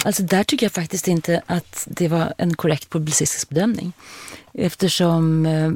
Alltså 0.05 0.23
där 0.23 0.45
tycker 0.45 0.67
jag 0.67 0.73
faktiskt 0.73 1.09
inte 1.09 1.43
att 1.47 1.89
det 1.91 2.09
var 2.09 2.35
en 2.39 2.57
korrekt 2.57 2.91
publicistisk 2.91 3.49
bedömning. 3.49 3.93
Eftersom 4.55 5.47
eh, 5.47 5.71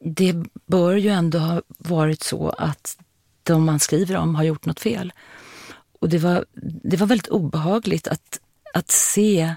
det 0.00 0.34
bör 0.66 0.96
ju 0.96 1.10
ändå 1.10 1.38
ha 1.38 1.62
varit 1.78 2.22
så 2.22 2.48
att 2.48 2.96
de 3.42 3.64
man 3.64 3.80
skriver 3.80 4.16
om 4.16 4.34
har 4.34 4.44
gjort 4.44 4.66
något 4.66 4.80
fel. 4.80 5.12
Och 6.00 6.08
det 6.08 6.18
var, 6.18 6.44
det 6.82 6.96
var 6.96 7.06
väldigt 7.06 7.28
obehagligt 7.28 8.08
att, 8.08 8.40
att 8.74 8.90
se 8.90 9.54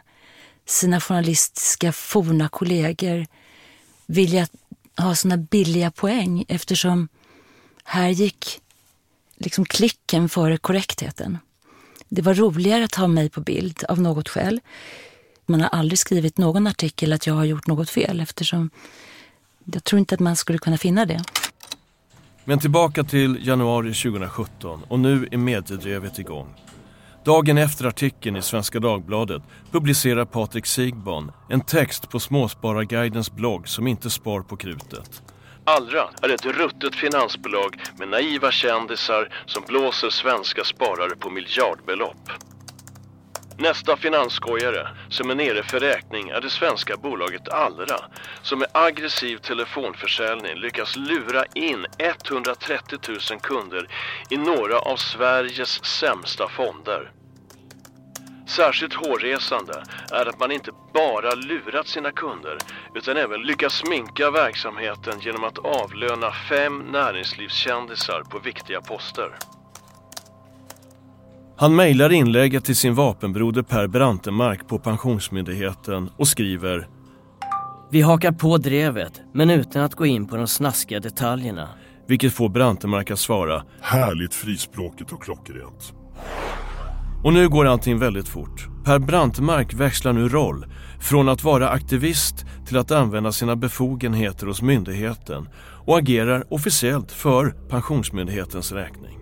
sina 0.66 1.02
journalistiska 1.02 1.92
forna 1.92 2.50
kollegor 2.50 3.26
vilja 4.08 4.48
ha 4.98 5.16
såna 5.16 5.38
billiga 5.38 5.92
poäng 5.92 6.46
eftersom 6.48 7.08
här 7.84 8.10
gick 8.10 8.62
liksom 9.36 9.66
klicken 9.66 10.30
före 10.30 10.58
korrektheten. 10.58 11.38
Det 12.10 12.22
var 12.22 12.34
roligare 12.34 12.84
att 12.84 12.96
ha 12.96 13.08
mig 13.08 13.30
på 13.30 13.42
bild 13.42 13.84
av 13.90 14.02
något 14.02 14.30
skäl. 14.30 14.60
Man 15.46 15.62
har 15.62 15.70
aldrig 15.70 16.00
skrivit 16.00 16.38
någon 16.38 16.68
artikel 16.68 17.14
att 17.14 17.28
jag 17.28 17.34
har 17.34 17.46
gjort 17.46 17.68
något 17.68 17.90
fel 17.90 18.20
eftersom 18.20 18.70
jag 19.74 19.84
tror 19.84 20.00
inte 20.00 20.16
att 20.16 20.22
man 20.22 20.36
skulle 20.36 20.60
kunna 20.60 20.78
finna 20.78 21.06
det. 21.06 21.24
Men 22.46 22.60
tillbaka 22.60 23.04
till 23.04 23.48
januari 23.48 23.94
2017 23.94 24.84
och 24.88 25.00
nu 25.00 25.28
är 25.32 25.38
mediedrevet 25.38 26.20
igång. 26.20 26.48
Dagen 27.28 27.58
efter 27.58 27.86
artikeln 27.86 28.36
i 28.36 28.42
Svenska 28.42 28.80
Dagbladet 28.80 29.44
publicerar 29.72 30.26
Patrik 30.26 30.66
Sigban 30.66 31.32
en 31.50 31.62
text 31.62 32.10
på 32.10 32.20
Småspararguidens 32.20 33.32
blogg 33.32 33.68
som 33.68 33.88
inte 33.88 34.10
spar 34.10 34.42
på 34.42 34.58
krutet. 34.58 35.22
Allra 35.64 36.10
är 36.22 36.30
ett 36.30 36.46
ruttet 36.46 36.96
finansbolag 36.96 37.76
med 38.00 38.08
naiva 38.08 38.52
kändisar 38.52 39.30
som 39.46 39.64
blåser 39.68 40.10
svenska 40.10 40.64
sparare 40.64 41.16
på 41.16 41.30
miljardbelopp. 41.30 42.30
Nästa 43.58 43.98
finansskojare 43.98 44.88
som 45.10 45.30
är 45.30 45.36
nere 45.36 45.64
för 45.64 45.80
räkning 45.80 46.30
är 46.30 46.42
det 46.42 46.50
svenska 46.50 46.98
bolaget 46.98 47.50
Allra 47.50 48.00
som 48.42 48.60
med 48.60 48.68
aggressiv 48.72 49.38
telefonförsäljning 49.38 50.56
lyckas 50.56 50.96
lura 50.96 51.46
in 51.56 51.86
130 51.98 53.00
000 53.08 53.40
kunder 53.42 53.88
i 54.30 54.38
några 54.38 54.80
av 54.80 54.96
Sveriges 54.96 55.86
sämsta 55.86 56.48
fonder. 56.48 57.12
Särskilt 58.48 58.94
hårresande 58.94 59.84
är 60.12 60.26
att 60.30 60.40
man 60.40 60.52
inte 60.52 60.72
bara 60.94 61.36
lurat 61.36 61.88
sina 61.88 62.12
kunder 62.12 62.58
utan 62.96 63.18
även 63.18 63.42
lyckats 63.42 63.76
sminka 63.76 64.32
verksamheten 64.32 65.20
genom 65.20 65.44
att 65.44 65.58
avlöna 65.58 66.32
fem 66.50 66.80
näringslivskändisar 66.92 68.22
på 68.22 68.40
viktiga 68.40 68.82
poster. 68.82 69.30
Han 71.58 71.76
mejlar 71.76 72.12
inlägget 72.12 72.66
till 72.66 72.76
sin 72.76 72.96
vapenbroder 72.96 73.62
Per 73.62 73.88
Brantemark 73.88 74.68
på 74.68 74.80
Pensionsmyndigheten 74.80 76.10
och 76.18 76.28
skriver 76.28 76.88
Vi 77.92 78.02
hakar 78.02 78.32
på 78.32 78.58
drevet, 78.58 79.22
men 79.34 79.50
utan 79.50 79.84
att 79.84 79.96
gå 79.96 80.06
in 80.06 80.28
på 80.28 80.36
de 80.36 80.48
snaskiga 80.48 81.00
detaljerna. 81.00 81.70
Vilket 82.08 82.34
får 82.34 82.50
Brantemark 82.50 83.12
att 83.12 83.20
svara 83.20 83.64
Härligt 83.82 84.34
frispråkigt 84.34 85.12
och 85.12 85.24
klockrent. 85.24 85.94
Och 87.24 87.34
nu 87.34 87.50
går 87.50 87.66
allting 87.66 88.00
väldigt 88.00 88.28
fort. 88.28 88.68
Per 88.84 89.00
Brantmark 89.00 89.74
växlar 89.74 90.14
nu 90.14 90.30
roll. 90.30 90.66
Från 91.00 91.30
att 91.30 91.44
vara 91.44 91.70
aktivist 91.70 92.46
till 92.68 92.78
att 92.78 92.92
använda 92.92 93.32
sina 93.32 93.56
befogenheter 93.56 94.48
hos 94.48 94.62
myndigheten 94.62 95.50
och 95.86 95.98
agerar 95.98 96.54
officiellt 96.54 97.12
för 97.12 97.50
Pensionsmyndighetens 97.70 98.72
räkning. 98.72 99.20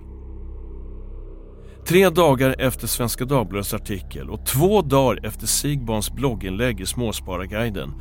Tre 1.87 2.09
dagar 2.09 2.55
efter 2.59 2.87
Svenska 2.87 3.25
Dagbladets 3.25 3.73
artikel 3.73 4.29
och 4.29 4.45
två 4.45 4.81
dagar 4.81 5.25
efter 5.25 5.47
Sigbans 5.47 6.11
blogginlägg 6.11 6.81
i 6.81 6.85
Småspararguiden 6.85 7.93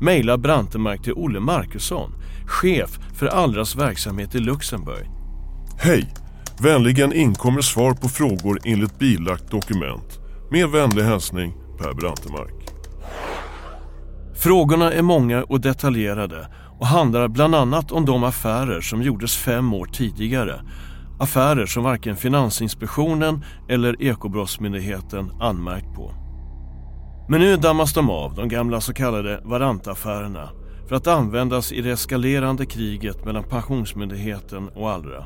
mejlar 0.00 0.36
Brantemark 0.36 1.02
till 1.02 1.12
Olle 1.12 1.40
Markusson, 1.40 2.10
chef 2.46 2.98
för 3.14 3.26
Allras 3.26 3.76
verksamhet 3.76 4.34
i 4.34 4.38
Luxemburg. 4.38 5.10
Hej! 5.78 6.23
Vänligen 6.62 7.12
inkommer 7.12 7.60
svar 7.60 7.92
på 7.92 8.08
frågor 8.08 8.58
enligt 8.64 8.98
bilagt 8.98 9.50
dokument. 9.50 10.20
Med 10.50 10.68
vänlig 10.68 11.02
hälsning 11.02 11.54
Per 11.78 11.92
Brantemark. 11.92 12.54
Frågorna 14.34 14.92
är 14.92 15.02
många 15.02 15.44
och 15.44 15.60
detaljerade 15.60 16.48
och 16.78 16.86
handlar 16.86 17.28
bland 17.28 17.54
annat 17.54 17.92
om 17.92 18.04
de 18.04 18.24
affärer 18.24 18.80
som 18.80 19.02
gjordes 19.02 19.36
fem 19.36 19.74
år 19.74 19.86
tidigare. 19.86 20.60
Affärer 21.20 21.66
som 21.66 21.84
varken 21.84 22.16
Finansinspektionen 22.16 23.44
eller 23.68 24.02
Ekobrottsmyndigheten 24.02 25.30
anmärkt 25.40 25.94
på. 25.94 26.14
Men 27.28 27.40
nu 27.40 27.56
dammas 27.56 27.94
de 27.94 28.10
av, 28.10 28.34
de 28.34 28.48
gamla 28.48 28.80
så 28.80 28.92
kallade 28.92 29.40
varantaffärerna 29.44 30.48
för 30.88 30.96
att 30.96 31.06
användas 31.06 31.72
i 31.72 31.80
det 31.80 31.90
eskalerande 31.90 32.66
kriget 32.66 33.24
mellan 33.24 33.44
Pensionsmyndigheten 33.44 34.68
och 34.68 34.90
Allra. 34.90 35.24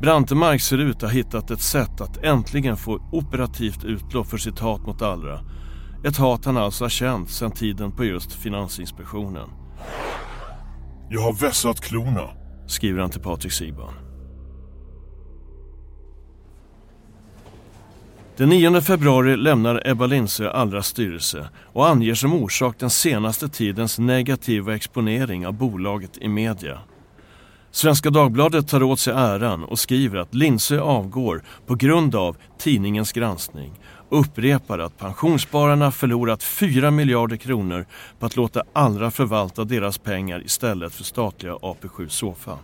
Brantemark 0.00 0.60
ser 0.60 0.78
ut 0.78 0.96
att 0.96 1.02
ha 1.02 1.08
hittat 1.08 1.50
ett 1.50 1.60
sätt 1.60 2.00
att 2.00 2.24
äntligen 2.24 2.76
få 2.76 3.00
operativt 3.12 3.84
utlopp 3.84 4.26
för 4.26 4.38
sitt 4.38 4.58
hat 4.58 4.86
mot 4.86 5.02
Allra. 5.02 5.40
Ett 6.04 6.16
hat 6.16 6.44
han 6.44 6.56
alltså 6.56 6.84
har 6.84 6.88
känt 6.88 7.30
sedan 7.30 7.50
tiden 7.50 7.92
på 7.92 8.04
just 8.04 8.32
Finansinspektionen. 8.32 9.48
Jag 11.10 11.20
har 11.20 11.32
vässat 11.32 11.80
klorna, 11.80 12.28
skriver 12.66 13.00
han 13.00 13.10
till 13.10 13.20
Patrik 13.20 13.52
Sigban. 13.52 13.92
Den 18.36 18.48
9 18.48 18.80
februari 18.80 19.36
lämnar 19.36 19.82
Ebba 19.84 20.06
Lindsö 20.06 20.50
Allras 20.50 20.86
styrelse 20.86 21.48
och 21.72 21.88
anger 21.88 22.14
som 22.14 22.34
orsak 22.34 22.78
den 22.78 22.90
senaste 22.90 23.48
tidens 23.48 23.98
negativa 23.98 24.74
exponering 24.74 25.46
av 25.46 25.52
bolaget 25.52 26.18
i 26.18 26.28
media. 26.28 26.78
Svenska 27.76 28.10
Dagbladet 28.10 28.68
tar 28.68 28.82
åt 28.82 29.00
sig 29.00 29.14
äran 29.16 29.64
och 29.64 29.78
skriver 29.78 30.18
att 30.18 30.34
Lindsö 30.34 30.80
avgår 30.80 31.42
på 31.66 31.74
grund 31.74 32.14
av 32.14 32.36
tidningens 32.58 33.12
granskning 33.12 33.72
och 34.08 34.20
upprepar 34.20 34.78
att 34.78 34.98
pensionsspararna 34.98 35.90
förlorat 35.90 36.42
4 36.42 36.90
miljarder 36.90 37.36
kronor 37.36 37.86
på 38.18 38.26
att 38.26 38.36
låta 38.36 38.62
Allra 38.72 39.10
förvalta 39.10 39.64
deras 39.64 39.98
pengar 39.98 40.42
istället 40.44 40.94
för 40.94 41.04
statliga 41.04 41.54
AP7 41.54 42.08
Sofa. 42.08 42.58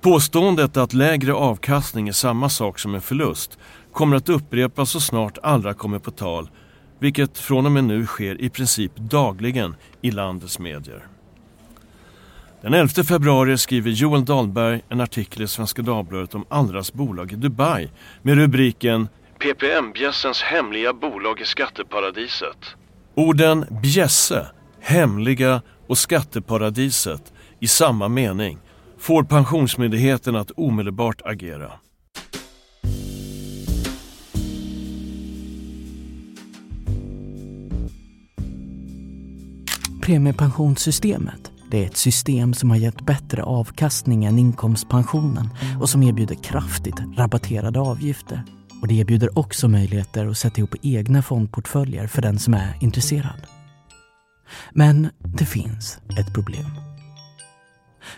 Påståendet 0.00 0.76
att 0.76 0.92
lägre 0.92 1.32
avkastning 1.32 2.08
är 2.08 2.12
samma 2.12 2.48
sak 2.48 2.78
som 2.78 2.94
en 2.94 3.02
förlust 3.02 3.58
kommer 3.92 4.16
att 4.16 4.28
upprepas 4.28 4.90
så 4.90 5.00
snart 5.00 5.38
Allra 5.42 5.74
kommer 5.74 5.98
på 5.98 6.10
tal, 6.10 6.50
vilket 6.98 7.38
från 7.38 7.66
och 7.66 7.72
med 7.72 7.84
nu 7.84 8.06
sker 8.06 8.40
i 8.40 8.50
princip 8.50 8.96
dagligen 8.96 9.74
i 10.00 10.10
landets 10.10 10.58
medier. 10.58 11.17
Den 12.62 12.74
11 12.74 13.04
februari 13.04 13.58
skriver 13.58 13.90
Joel 13.90 14.24
Dahlberg 14.24 14.80
en 14.88 15.00
artikel 15.00 15.42
i 15.42 15.48
Svenska 15.48 15.82
Dagbladet 15.82 16.34
om 16.34 16.44
Allras 16.48 16.92
bolag 16.92 17.32
i 17.32 17.36
Dubai 17.36 17.90
med 18.22 18.34
rubriken 18.34 19.08
PPM-bjässens 19.38 20.42
hemliga 20.42 20.92
bolag 20.92 21.40
i 21.40 21.44
skatteparadiset. 21.44 22.58
Orden 23.14 23.66
bjässe, 23.82 24.46
hemliga 24.80 25.62
och 25.86 25.98
skatteparadiset 25.98 27.32
i 27.60 27.66
samma 27.66 28.08
mening 28.08 28.58
får 28.98 29.22
Pensionsmyndigheten 29.22 30.36
att 30.36 30.50
omedelbart 30.50 31.22
agera. 31.24 31.72
Premiepensionssystemet 40.02 41.52
det 41.70 41.82
är 41.82 41.86
ett 41.86 41.96
system 41.96 42.54
som 42.54 42.70
har 42.70 42.76
gett 42.76 43.06
bättre 43.06 43.42
avkastning 43.42 44.24
än 44.24 44.38
inkomstpensionen 44.38 45.48
och 45.80 45.90
som 45.90 46.02
erbjuder 46.02 46.34
kraftigt 46.34 47.00
rabatterade 47.16 47.80
avgifter. 47.80 48.42
Och 48.82 48.88
det 48.88 48.94
erbjuder 48.94 49.38
också 49.38 49.68
möjligheter 49.68 50.26
att 50.26 50.38
sätta 50.38 50.58
ihop 50.58 50.74
egna 50.82 51.22
fondportföljer 51.22 52.06
för 52.06 52.22
den 52.22 52.38
som 52.38 52.54
är 52.54 52.78
intresserad. 52.80 53.46
Men 54.72 55.08
det 55.18 55.44
finns 55.44 55.98
ett 56.18 56.34
problem. 56.34 56.70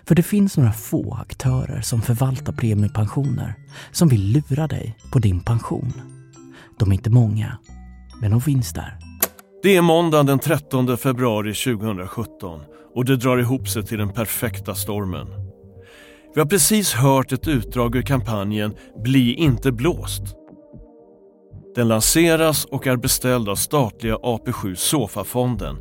För 0.04 0.14
det 0.14 0.22
finns 0.22 0.56
några 0.56 0.72
få 0.72 1.14
aktörer 1.14 1.80
som 1.80 2.02
förvaltar 2.02 2.52
premiepensioner 2.52 3.54
som 3.92 4.08
vill 4.08 4.42
lura 4.48 4.66
dig 4.66 4.96
på 5.12 5.18
din 5.18 5.40
pension. 5.40 5.92
De 6.78 6.90
är 6.90 6.94
inte 6.94 7.10
många, 7.10 7.58
men 8.20 8.30
de 8.30 8.40
finns 8.40 8.72
där. 8.72 8.98
Det 9.62 9.76
är 9.76 9.82
måndagen 9.82 10.26
den 10.26 10.38
13 10.38 10.96
februari 10.96 11.54
2017 11.54 12.60
och 12.94 13.04
det 13.04 13.16
drar 13.16 13.38
ihop 13.38 13.68
sig 13.68 13.82
till 13.82 13.98
den 13.98 14.12
perfekta 14.12 14.74
stormen. 14.74 15.26
Vi 16.34 16.40
har 16.40 16.48
precis 16.48 16.92
hört 16.92 17.32
ett 17.32 17.48
utdrag 17.48 17.96
ur 17.96 18.02
kampanjen 18.02 18.74
Bli 19.04 19.34
inte 19.34 19.72
blåst. 19.72 20.22
Den 21.74 21.88
lanseras 21.88 22.64
och 22.64 22.86
är 22.86 22.96
beställd 22.96 23.48
av 23.48 23.54
statliga 23.54 24.16
AP7 24.16 24.74
Sofa-fonden 24.74 25.76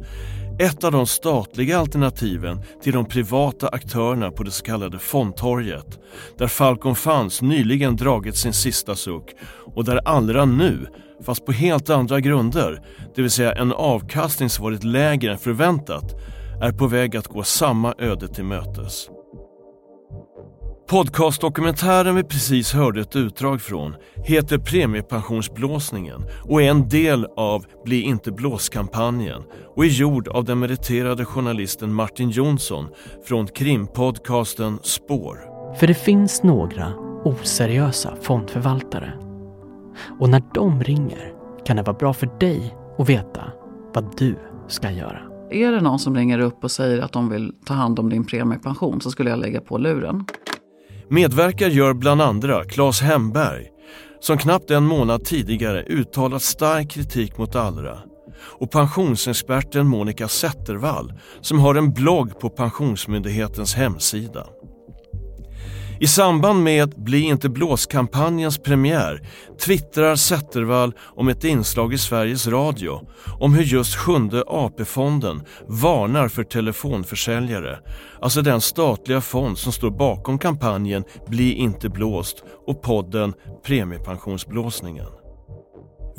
ett 0.59 0.83
av 0.83 0.91
de 0.91 1.07
statliga 1.07 1.79
alternativen 1.79 2.61
till 2.83 2.93
de 2.93 3.05
privata 3.05 3.67
aktörerna 3.67 4.31
på 4.31 4.43
det 4.43 4.51
så 4.51 4.63
kallade 4.63 4.99
fondtorget 4.99 5.99
där 6.37 6.47
Falcon 6.47 6.95
Funds 6.95 7.41
nyligen 7.41 7.95
dragit 7.95 8.35
sin 8.35 8.53
sista 8.53 8.95
suck 8.95 9.35
och 9.75 9.85
där 9.85 10.01
Allra 10.05 10.45
nu, 10.45 10.87
fast 11.25 11.45
på 11.45 11.51
helt 11.51 11.89
andra 11.89 12.19
grunder, 12.19 12.81
det 13.15 13.21
vill 13.21 13.31
säga 13.31 13.53
en 13.53 13.73
avkastning 13.73 14.49
som 14.49 14.63
varit 14.63 14.83
lägre 14.83 15.31
än 15.31 15.37
förväntat, 15.37 16.15
är 16.61 16.71
på 16.71 16.87
väg 16.87 17.17
att 17.17 17.27
gå 17.27 17.43
samma 17.43 17.93
öde 17.97 18.27
till 18.27 18.45
mötes. 18.45 19.09
Podcastdokumentären 20.89 22.15
vi 22.15 22.23
precis 22.23 22.73
hörde 22.73 23.01
ett 23.01 23.15
utdrag 23.15 23.61
från 23.61 23.95
heter 24.15 24.57
Premiepensionsblåsningen 24.57 26.25
och 26.43 26.61
är 26.61 26.69
en 26.69 26.89
del 26.89 27.27
av 27.35 27.65
Bli 27.85 28.01
inte 28.01 28.31
blåskampanjen 28.31 29.43
och 29.75 29.85
är 29.85 29.89
gjord 29.89 30.27
av 30.27 30.45
den 30.45 30.59
meriterade 30.59 31.25
journalisten 31.25 31.93
Martin 31.93 32.29
Jonsson 32.29 32.85
från 33.25 33.47
krimpodcasten 33.47 34.79
Spår. 34.83 35.39
För 35.79 35.87
det 35.87 35.93
finns 35.93 36.43
några 36.43 36.93
oseriösa 37.23 38.13
fondförvaltare. 38.21 39.13
Och 40.19 40.29
när 40.29 40.43
de 40.53 40.83
ringer 40.83 41.33
kan 41.65 41.77
det 41.77 41.83
vara 41.83 41.97
bra 41.97 42.13
för 42.13 42.39
dig 42.39 42.75
att 42.97 43.09
veta 43.09 43.43
vad 43.93 44.17
du 44.17 44.35
ska 44.67 44.91
göra. 44.91 45.28
Är 45.51 45.71
det 45.71 45.81
någon 45.81 45.99
som 45.99 46.15
ringer 46.15 46.39
upp 46.39 46.63
och 46.63 46.71
säger 46.71 46.99
att 46.99 47.11
de 47.11 47.29
vill 47.29 47.53
ta 47.65 47.73
hand 47.73 47.99
om 47.99 48.09
din 48.09 48.25
premiepension 48.25 49.01
så 49.01 49.11
skulle 49.11 49.29
jag 49.29 49.39
lägga 49.39 49.61
på 49.61 49.77
luren. 49.77 50.25
Medverkar 51.09 51.67
gör 51.67 51.93
bland 51.93 52.21
andra 52.21 52.63
Claes 52.63 53.01
Hemberg 53.01 53.67
som 54.19 54.37
knappt 54.37 54.71
en 54.71 54.83
månad 54.83 55.25
tidigare 55.25 55.83
uttalat 55.83 56.41
stark 56.41 56.91
kritik 56.91 57.37
mot 57.37 57.55
Allra 57.55 57.97
och 58.41 58.71
pensionsexperten 58.71 59.87
Monica 59.87 60.27
Zettervall 60.27 61.13
som 61.41 61.59
har 61.59 61.75
en 61.75 61.93
blogg 61.93 62.39
på 62.39 62.49
Pensionsmyndighetens 62.49 63.75
hemsida. 63.75 64.47
I 66.01 66.07
samband 66.07 66.63
med 66.63 66.89
Bli 66.89 67.21
inte 67.21 67.49
blåskampanjens 67.49 68.57
premiär 68.57 69.21
twittrar 69.65 70.15
Zettervall 70.15 70.93
om 71.15 71.27
ett 71.27 71.43
inslag 71.43 71.93
i 71.93 71.97
Sveriges 71.97 72.47
Radio 72.47 73.01
om 73.39 73.53
hur 73.53 73.63
just 73.63 73.95
Sjunde 73.95 74.43
AP-fonden 74.47 75.43
varnar 75.67 76.27
för 76.27 76.43
telefonförsäljare, 76.43 77.79
alltså 78.21 78.41
den 78.41 78.61
statliga 78.61 79.21
fond 79.21 79.57
som 79.57 79.71
står 79.71 79.91
bakom 79.91 80.39
kampanjen 80.39 81.03
Bli 81.27 81.53
inte 81.53 81.89
blåst 81.89 82.43
och 82.67 82.81
podden 82.81 83.33
Premiepensionsblåsningen. 83.65 85.18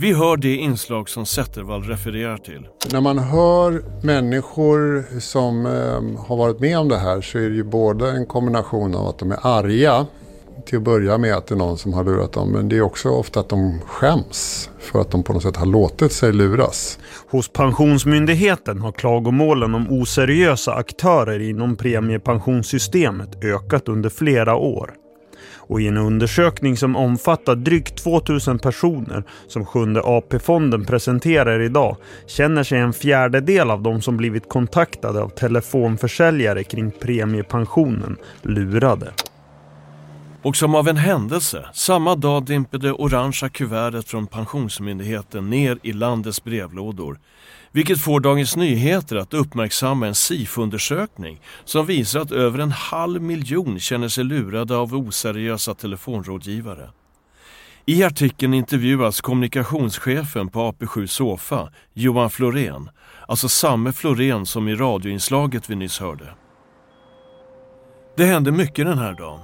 Vi 0.00 0.12
hör 0.12 0.36
det 0.36 0.56
inslag 0.56 1.08
som 1.08 1.26
Zettervall 1.26 1.82
refererar 1.82 2.36
till. 2.36 2.68
När 2.92 3.00
man 3.00 3.18
hör 3.18 3.82
människor 4.02 5.04
som 5.20 5.66
eh, 5.66 6.26
har 6.26 6.36
varit 6.36 6.60
med 6.60 6.78
om 6.78 6.88
det 6.88 6.98
här 6.98 7.20
så 7.20 7.38
är 7.38 7.48
det 7.48 7.54
ju 7.54 7.64
både 7.64 8.10
en 8.10 8.26
kombination 8.26 8.94
av 8.94 9.06
att 9.06 9.18
de 9.18 9.32
är 9.32 9.38
arga 9.42 10.06
till 10.66 10.78
att 10.78 10.84
börja 10.84 11.18
med 11.18 11.34
att 11.34 11.46
det 11.46 11.54
är 11.54 11.56
någon 11.56 11.78
som 11.78 11.92
har 11.92 12.04
lurat 12.04 12.32
dem. 12.32 12.52
Men 12.52 12.68
det 12.68 12.76
är 12.76 12.82
också 12.82 13.08
ofta 13.08 13.40
att 13.40 13.48
de 13.48 13.80
skäms 13.86 14.70
för 14.78 15.00
att 15.00 15.10
de 15.10 15.22
på 15.22 15.32
något 15.32 15.42
sätt 15.42 15.56
har 15.56 15.66
låtit 15.66 16.12
sig 16.12 16.32
luras. 16.32 16.98
Hos 17.30 17.48
Pensionsmyndigheten 17.48 18.80
har 18.80 18.92
klagomålen 18.92 19.74
om 19.74 19.86
oseriösa 19.90 20.74
aktörer 20.74 21.40
inom 21.40 21.76
premiepensionssystemet 21.76 23.44
ökat 23.44 23.88
under 23.88 24.10
flera 24.10 24.54
år 24.54 24.94
och 25.70 25.80
i 25.80 25.88
en 25.88 25.96
undersökning 25.96 26.76
som 26.76 26.96
omfattar 26.96 27.56
drygt 27.56 27.96
2000 27.96 28.58
personer 28.58 29.24
som 29.46 29.66
Sjunde 29.66 30.00
AP-fonden 30.04 30.84
presenterar 30.84 31.60
idag 31.60 31.96
känner 32.26 32.62
sig 32.62 32.78
en 32.78 32.92
fjärdedel 32.92 33.70
av 33.70 33.82
de 33.82 34.02
som 34.02 34.16
blivit 34.16 34.48
kontaktade 34.48 35.22
av 35.22 35.28
telefonförsäljare 35.28 36.64
kring 36.64 36.90
premiepensionen 36.90 38.16
lurade. 38.42 39.12
Och 40.42 40.56
som 40.56 40.74
av 40.74 40.88
en 40.88 40.96
händelse, 40.96 41.64
samma 41.72 42.14
dag 42.14 42.44
dimper 42.44 42.78
det 42.78 42.92
orangea 42.92 43.48
kuvertet 43.48 44.08
från 44.08 44.26
Pensionsmyndigheten 44.26 45.50
ner 45.50 45.78
i 45.82 45.92
landets 45.92 46.44
brevlådor 46.44 47.18
vilket 47.72 48.00
får 48.00 48.20
Dagens 48.20 48.56
Nyheter 48.56 49.16
att 49.16 49.34
uppmärksamma 49.34 50.06
en 50.06 50.14
SIF-undersökning 50.14 51.40
som 51.64 51.86
visar 51.86 52.20
att 52.20 52.32
över 52.32 52.58
en 52.58 52.72
halv 52.72 53.22
miljon 53.22 53.80
känner 53.80 54.08
sig 54.08 54.24
lurade 54.24 54.76
av 54.76 54.94
oseriösa 54.94 55.74
telefonrådgivare. 55.74 56.90
I 57.86 58.04
artikeln 58.04 58.54
intervjuas 58.54 59.20
kommunikationschefen 59.20 60.48
på 60.48 60.72
AP7 60.72 61.06
Sofa, 61.06 61.72
Johan 61.94 62.30
Florén, 62.30 62.90
alltså 63.28 63.48
samme 63.48 63.92
Florén 63.92 64.46
som 64.46 64.68
i 64.68 64.74
radioinslaget 64.74 65.70
vi 65.70 65.74
nyss 65.76 66.00
hörde. 66.00 66.34
Det 68.16 68.24
hände 68.24 68.52
mycket 68.52 68.86
den 68.86 68.98
här 68.98 69.12
dagen. 69.14 69.40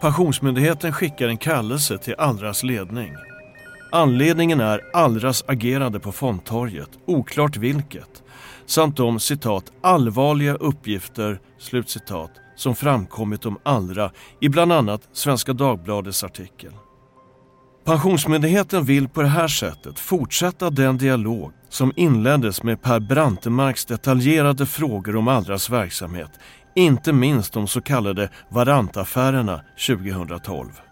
Pensionsmyndigheten 0.00 0.92
skickar 0.92 1.28
en 1.28 1.38
kallelse 1.38 1.98
till 1.98 2.14
Allras 2.18 2.62
ledning. 2.62 3.29
Anledningen 3.92 4.60
är 4.60 4.80
Allras 4.92 5.44
agerande 5.46 6.00
på 6.00 6.12
fondtorget, 6.12 6.90
oklart 7.06 7.56
vilket, 7.56 8.22
samt 8.66 8.96
de 8.96 9.20
citat 9.20 9.72
allvarliga 9.82 10.54
uppgifter 10.54 11.40
slutcitat, 11.58 12.30
som 12.56 12.74
framkommit 12.74 13.46
om 13.46 13.58
Allra 13.62 14.10
i 14.40 14.48
bland 14.48 14.72
annat 14.72 15.08
Svenska 15.12 15.52
Dagbladets 15.52 16.24
artikel. 16.24 16.72
Pensionsmyndigheten 17.84 18.84
vill 18.84 19.08
på 19.08 19.22
det 19.22 19.28
här 19.28 19.48
sättet 19.48 19.98
fortsätta 19.98 20.70
den 20.70 20.98
dialog 20.98 21.52
som 21.68 21.92
inleddes 21.96 22.62
med 22.62 22.82
Per 22.82 23.00
Brantemarks 23.00 23.84
detaljerade 23.84 24.66
frågor 24.66 25.16
om 25.16 25.28
Allras 25.28 25.70
verksamhet, 25.70 26.30
inte 26.74 27.12
minst 27.12 27.52
de 27.52 27.68
så 27.68 27.80
kallade 27.80 28.30
Varantaffärerna 28.50 29.60
2012. 29.86 30.89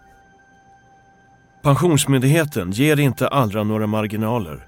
Pensionsmyndigheten 1.61 2.71
ger 2.71 2.99
inte 2.99 3.27
Allra 3.27 3.63
några 3.63 3.87
marginaler. 3.87 4.65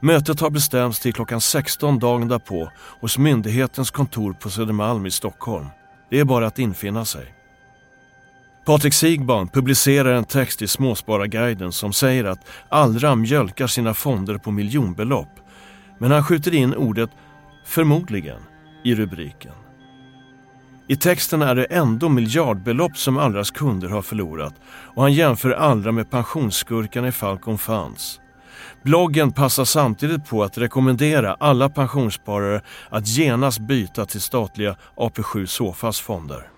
Mötet 0.00 0.40
har 0.40 0.50
bestämts 0.50 1.00
till 1.00 1.12
klockan 1.12 1.40
16 1.40 1.98
dagen 1.98 2.28
därpå 2.28 2.70
hos 3.00 3.18
myndighetens 3.18 3.90
kontor 3.90 4.32
på 4.32 4.50
Södermalm 4.50 5.06
i 5.06 5.10
Stockholm. 5.10 5.66
Det 6.10 6.20
är 6.20 6.24
bara 6.24 6.46
att 6.46 6.58
infinna 6.58 7.04
sig. 7.04 7.34
Patrik 8.66 8.94
Sigban 8.94 9.48
publicerar 9.48 10.12
en 10.14 10.24
text 10.24 10.62
i 10.62 10.68
Småspararguiden 10.68 11.72
som 11.72 11.92
säger 11.92 12.24
att 12.24 12.46
Allra 12.68 13.14
mjölkar 13.14 13.66
sina 13.66 13.94
fonder 13.94 14.38
på 14.38 14.50
miljonbelopp. 14.50 15.40
Men 15.98 16.10
han 16.10 16.24
skjuter 16.24 16.54
in 16.54 16.74
ordet 16.74 17.10
“förmodligen” 17.64 18.40
i 18.84 18.94
rubriken. 18.94 19.63
I 20.86 20.96
texten 20.96 21.42
är 21.42 21.54
det 21.54 21.64
ändå 21.64 22.08
miljardbelopp 22.08 22.96
som 22.96 23.18
Allras 23.18 23.50
kunder 23.50 23.88
har 23.88 24.02
förlorat 24.02 24.54
och 24.66 25.02
han 25.02 25.12
jämför 25.12 25.50
Allra 25.50 25.92
med 25.92 26.10
pensionsskurkarna 26.10 27.08
i 27.08 27.12
Falcon 27.12 27.58
Funds. 27.58 28.20
Bloggen 28.82 29.32
passar 29.32 29.64
samtidigt 29.64 30.28
på 30.28 30.42
att 30.42 30.58
rekommendera 30.58 31.36
alla 31.40 31.68
pensionssparare 31.68 32.60
att 32.90 33.08
genast 33.08 33.58
byta 33.58 34.06
till 34.06 34.20
statliga 34.20 34.76
AP7 34.96 35.46
Sofas 35.46 36.00
fonder. 36.00 36.48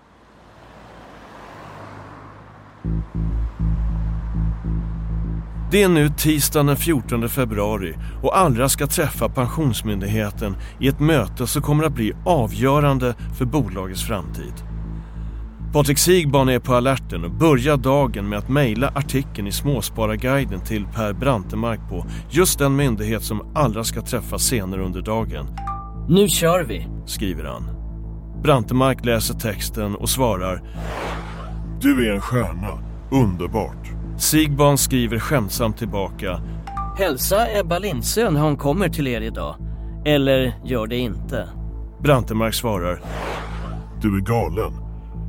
Det 5.71 5.83
är 5.83 5.89
nu 5.89 6.09
tisdagen 6.09 6.65
den 6.65 6.77
14 6.77 7.29
februari 7.29 7.93
och 8.23 8.37
Allra 8.37 8.69
ska 8.69 8.87
träffa 8.87 9.29
Pensionsmyndigheten 9.29 10.55
i 10.79 10.87
ett 10.87 10.99
möte 10.99 11.47
som 11.47 11.61
kommer 11.61 11.83
att 11.83 11.93
bli 11.93 12.13
avgörande 12.25 13.15
för 13.37 13.45
bolagets 13.45 14.03
framtid. 14.03 14.53
Patrik 15.73 15.97
Sigban 15.97 16.49
är 16.49 16.59
på 16.59 16.75
alerten 16.75 17.23
och 17.23 17.31
börjar 17.31 17.77
dagen 17.77 18.29
med 18.29 18.39
att 18.39 18.49
mejla 18.49 18.87
artikeln 18.87 19.47
i 19.47 19.51
Småspararguiden 19.51 20.59
till 20.59 20.85
Per 20.85 21.13
Brantemark 21.13 21.79
på 21.89 22.05
just 22.29 22.59
den 22.59 22.75
myndighet 22.75 23.23
som 23.23 23.51
Allra 23.55 23.83
ska 23.83 24.01
träffa 24.01 24.39
senare 24.39 24.85
under 24.85 25.01
dagen. 25.01 25.45
Nu 26.09 26.27
kör 26.27 26.63
vi, 26.63 26.87
skriver 27.05 27.43
han. 27.43 27.63
Brantemark 28.43 29.05
läser 29.05 29.33
texten 29.33 29.95
och 29.95 30.09
svarar 30.09 30.63
Du 31.81 32.09
är 32.09 32.13
en 32.13 32.21
stjärna, 32.21 32.83
underbart. 33.11 33.96
Sigban 34.17 34.77
skriver 34.77 35.19
skämtsamt 35.19 35.77
tillbaka 35.77 36.41
Hälsa 36.97 37.59
Ebba 37.59 37.79
Lindsö 37.79 38.29
när 38.29 38.41
hon 38.41 38.57
kommer 38.57 38.89
till 38.89 39.07
er 39.07 39.21
idag. 39.21 39.55
Eller 40.05 40.53
gör 40.65 40.87
det 40.87 40.97
inte. 40.97 41.49
Brantemark 42.03 42.53
svarar 42.53 43.01
Du 44.01 44.17
är 44.17 44.21
galen. 44.21 44.71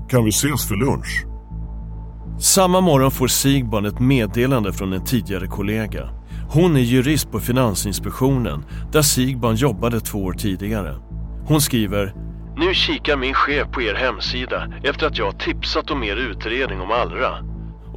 Kan 0.09 0.24
vi 0.24 0.29
ses 0.29 0.68
för 0.68 0.74
lunch? 0.74 1.24
Samma 2.40 2.81
morgon 2.81 3.11
får 3.11 3.27
Sigban 3.29 3.87
ett 3.87 4.01
meddelande 4.01 4.72
från 4.72 4.92
en 4.92 5.05
tidigare 5.05 5.46
kollega. 5.46 6.11
Hon 6.51 6.77
är 6.77 6.81
jurist 6.81 7.31
på 7.31 7.40
Finansinspektionen 7.40 8.64
där 8.92 9.03
Sigban 9.03 9.55
jobbade 9.57 10.01
två 10.01 10.18
år 10.24 10.33
tidigare. 10.33 10.94
Hon 11.46 11.61
skriver 11.61 12.14
Nu 12.57 12.74
kikar 12.74 13.16
min 13.16 13.35
chef 13.35 13.68
på 13.72 13.83
er 13.83 13.94
hemsida 13.94 14.72
efter 14.83 15.07
att 15.07 15.18
jag 15.18 15.24
har 15.24 15.33
tipsat 15.33 15.90
om 15.90 16.03
er 16.03 16.16
utredning 16.16 16.81
om 16.81 16.90
Allra. 16.90 17.58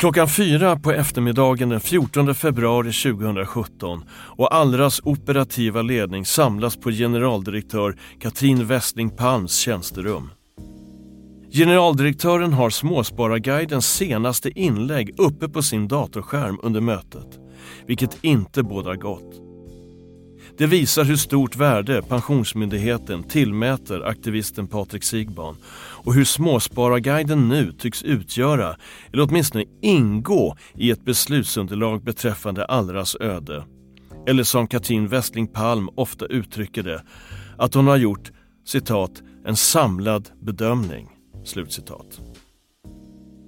Klockan 0.00 0.28
fyra 0.28 0.76
på 0.76 0.92
eftermiddagen 0.92 1.68
den 1.68 1.80
14 1.80 2.34
februari 2.34 2.92
2017 2.92 4.04
och 4.10 4.54
Allras 4.54 5.00
operativa 5.04 5.82
ledning 5.82 6.24
samlas 6.24 6.76
på 6.76 6.90
generaldirektör 6.90 7.96
Katrin 8.20 8.66
Westling 8.66 9.10
Palms 9.10 9.56
tjänsterum. 9.56 10.30
Generaldirektören 11.52 12.52
har 12.52 12.70
Småspararguidens 12.70 13.94
senaste 13.94 14.60
inlägg 14.60 15.14
uppe 15.18 15.48
på 15.48 15.62
sin 15.62 15.88
datorskärm 15.88 16.58
under 16.62 16.80
mötet, 16.80 17.38
vilket 17.86 18.24
inte 18.24 18.62
bådar 18.62 18.96
gott. 18.96 19.49
Det 20.60 20.66
visar 20.66 21.04
hur 21.04 21.16
stort 21.16 21.56
värde 21.56 22.02
Pensionsmyndigheten 22.02 23.22
tillmäter 23.22 24.00
aktivisten 24.00 24.66
Patrik 24.66 25.04
Sigban 25.04 25.56
och 26.04 26.14
hur 26.14 26.24
Småspararguiden 26.24 27.48
nu 27.48 27.72
tycks 27.72 28.02
utgöra, 28.02 28.76
eller 29.12 29.28
åtminstone 29.28 29.64
ingå 29.82 30.56
i 30.74 30.90
ett 30.90 31.04
beslutsunderlag 31.04 32.04
beträffande 32.04 32.64
Allras 32.64 33.16
öde. 33.20 33.64
Eller 34.26 34.42
som 34.42 34.66
Katrin 34.66 35.08
Westling 35.08 35.48
Palm 35.48 35.88
ofta 35.94 36.26
uttrycker 36.26 36.82
det, 36.82 37.02
att 37.58 37.74
hon 37.74 37.86
har 37.86 37.96
gjort 37.96 38.30
citat, 38.66 39.22
en 39.46 39.56
samlad 39.56 40.28
bedömning. 40.40 41.08
Slutcitat. 41.44 42.20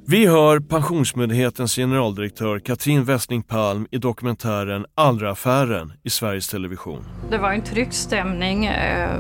Vi 0.07 0.27
hör 0.27 0.61
Pensionsmyndighetens 0.61 1.77
generaldirektör 1.77 2.59
Katrin 2.59 3.05
Westling 3.05 3.43
Palm 3.43 3.87
i 3.91 3.99
dokumentären 3.99 4.87
Allra-affären 4.95 5.93
i 6.03 6.11
Sveriges 6.11 6.49
Television. 6.49 7.05
Det 7.31 7.39
var 7.39 7.53
en 7.53 7.63
tryckt 7.63 7.95
stämning. 7.95 8.67
Eh, 8.67 9.11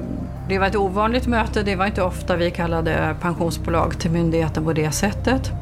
det 0.48 0.58
var 0.58 0.66
ett 0.66 0.76
ovanligt 0.76 1.26
möte. 1.26 1.62
Det 1.62 1.76
var 1.76 1.86
inte 1.86 2.02
ofta 2.02 2.36
vi 2.36 2.50
kallade 2.50 3.16
pensionsbolag 3.20 4.00
till 4.00 4.10
myndigheten 4.10 4.64
på 4.64 4.72
det 4.72 4.90
sättet. 4.90 5.52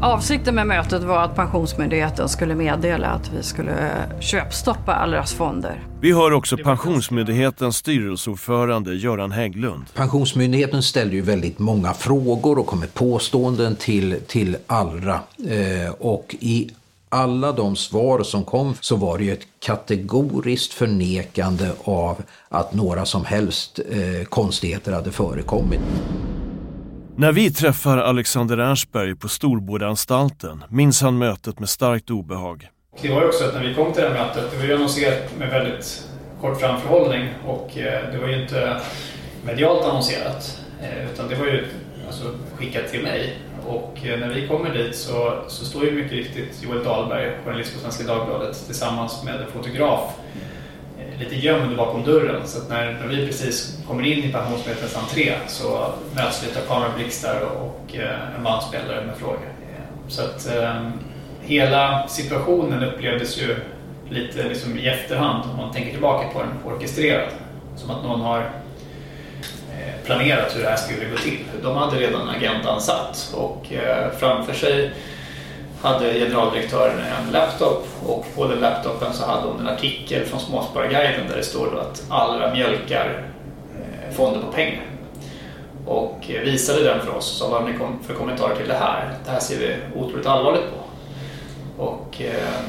Avsikten 0.00 0.54
med 0.54 0.66
mötet 0.66 1.02
var 1.02 1.18
att 1.18 1.36
Pensionsmyndigheten 1.36 2.28
skulle 2.28 2.54
meddela 2.54 3.06
att 3.06 3.32
vi 3.32 3.42
skulle 3.42 3.90
köpstoppa 4.20 4.94
Allras 4.94 5.34
fonder. 5.34 5.80
Vi 6.00 6.12
hör 6.12 6.32
också 6.32 6.56
Pensionsmyndighetens 6.56 7.76
styrelseordförande 7.76 8.94
Göran 8.94 9.32
Hägglund. 9.32 9.84
Pensionsmyndigheten 9.94 10.82
ställde 10.82 11.16
ju 11.16 11.22
väldigt 11.22 11.58
många 11.58 11.94
frågor 11.94 12.58
och 12.58 12.66
kom 12.66 12.80
med 12.80 12.94
påståenden 12.94 13.76
till, 13.76 14.16
till 14.26 14.56
Allra. 14.66 15.20
Eh, 15.48 15.92
och 15.98 16.36
i 16.40 16.70
alla 17.08 17.52
de 17.52 17.76
svar 17.76 18.22
som 18.22 18.44
kom 18.44 18.74
så 18.80 18.96
var 18.96 19.18
det 19.18 19.24
ju 19.24 19.32
ett 19.32 19.46
kategoriskt 19.58 20.72
förnekande 20.72 21.70
av 21.84 22.22
att 22.48 22.74
några 22.74 23.04
som 23.04 23.24
helst 23.24 23.80
eh, 23.90 24.24
konstigheter 24.24 24.92
hade 24.92 25.12
förekommit. 25.12 25.80
När 27.18 27.32
vi 27.32 27.50
träffar 27.50 27.98
Alexander 27.98 28.58
Ernstberg 28.58 29.16
på 29.16 29.28
Storbodaanstalten 29.28 30.64
minns 30.68 31.02
han 31.02 31.18
mötet 31.18 31.58
med 31.58 31.68
starkt 31.68 32.10
obehag. 32.10 32.68
Det 33.02 33.08
var 33.08 33.20
ju 33.20 33.28
också 33.28 33.44
att 33.44 33.54
när 33.54 33.68
vi 33.68 33.74
kom 33.74 33.92
till 33.92 34.02
det 34.02 34.08
här 34.08 34.26
mötet, 34.26 34.50
det 34.50 34.56
var 34.56 34.64
ju 34.64 34.74
annonserat 34.74 35.38
med 35.38 35.50
väldigt 35.50 36.08
kort 36.40 36.60
framförhållning 36.60 37.28
och 37.46 37.78
eh, 37.78 38.12
det 38.12 38.18
var 38.18 38.28
ju 38.28 38.42
inte 38.42 38.80
medialt 39.44 39.84
annonserat 39.84 40.60
eh, 40.82 41.12
utan 41.12 41.28
det 41.28 41.34
var 41.34 41.46
ju 41.46 41.64
alltså, 42.06 42.24
skickat 42.56 42.88
till 42.90 43.02
mig. 43.02 43.38
Och 43.66 43.98
eh, 44.04 44.20
när 44.20 44.28
vi 44.34 44.48
kommer 44.48 44.74
dit 44.74 44.96
så, 44.96 45.44
så 45.48 45.64
står 45.64 45.84
ju 45.84 45.92
mycket 45.92 46.12
riktigt 46.12 46.62
Joel 46.62 46.84
Dahlberg, 46.84 47.32
journalist 47.44 47.74
på 47.74 47.80
Svenska 47.80 48.04
Dagbladet, 48.04 48.66
tillsammans 48.66 49.24
med 49.24 49.40
en 49.40 49.52
fotograf 49.52 50.12
lite 51.18 51.34
gömd 51.34 51.76
bakom 51.76 52.04
dörren. 52.04 52.46
Så 52.46 52.58
att 52.58 52.68
när, 52.68 52.92
när 52.92 53.06
vi 53.06 53.26
precis 53.26 53.78
kommer 53.88 54.06
in 54.06 54.24
i 54.24 54.32
Pensionsmyndighetens 54.32 54.96
entré 54.96 55.32
så 55.46 55.92
möts 56.14 56.44
vi 56.44 56.60
av 56.60 56.66
kamerablixtar 56.68 57.40
och 57.40 57.96
eh, 57.96 58.36
en 58.36 58.44
bandspelare 58.44 59.06
med 59.06 59.16
frågor. 59.16 59.52
Så 60.08 60.22
att 60.22 60.56
eh, 60.56 60.90
hela 61.40 62.08
situationen 62.08 62.84
upplevdes 62.84 63.38
ju 63.38 63.56
lite 64.10 64.48
liksom 64.48 64.78
i 64.78 64.86
efterhand, 64.88 65.50
om 65.50 65.56
man 65.56 65.72
tänker 65.72 65.90
tillbaka 65.90 66.28
på 66.28 66.38
den, 66.38 66.50
orkestrerad. 66.64 67.28
Som 67.76 67.90
att 67.90 68.02
någon 68.02 68.20
har 68.20 68.38
eh, 68.38 70.04
planerat 70.04 70.56
hur 70.56 70.62
det 70.62 70.68
här 70.68 70.76
skulle 70.76 71.10
gå 71.10 71.16
till. 71.16 71.38
De 71.62 71.76
hade 71.76 71.96
redan 71.96 72.28
agendan 72.28 72.80
satt 72.80 73.34
och 73.34 73.72
eh, 73.72 74.10
framför 74.18 74.52
sig 74.52 74.90
hade 75.82 76.14
generaldirektören 76.14 76.98
en 76.98 77.32
laptop 77.32 77.88
och 78.06 78.26
på 78.34 78.46
den 78.46 78.58
laptopen 78.58 79.12
så 79.12 79.26
hade 79.26 79.48
hon 79.48 79.60
en 79.60 79.68
artikel 79.68 80.24
från 80.24 80.40
Småspararguiden 80.40 81.28
där 81.28 81.36
det 81.36 81.42
står 81.42 81.80
att 81.80 82.04
Allra 82.08 82.52
mjölkar 82.52 83.22
eh, 83.74 84.14
fonden 84.14 84.34
fonder 84.34 84.40
på 84.40 84.52
pengar. 84.52 84.84
Och 85.86 86.30
eh, 86.30 86.40
visade 86.40 86.84
den 86.84 87.00
för 87.00 87.10
oss 87.10 87.30
och 87.32 87.38
sa 87.38 87.48
vad 87.48 87.62
har 87.62 87.68
ni 87.68 87.74
för 88.06 88.14
kommentarer 88.14 88.56
till 88.56 88.68
det 88.68 88.74
här? 88.74 89.14
Det 89.24 89.30
här 89.30 89.40
ser 89.40 89.58
vi 89.58 89.76
otroligt 90.00 90.26
allvarligt 90.26 90.64
på. 90.70 90.86
Och 91.82 92.22
eh, 92.22 92.60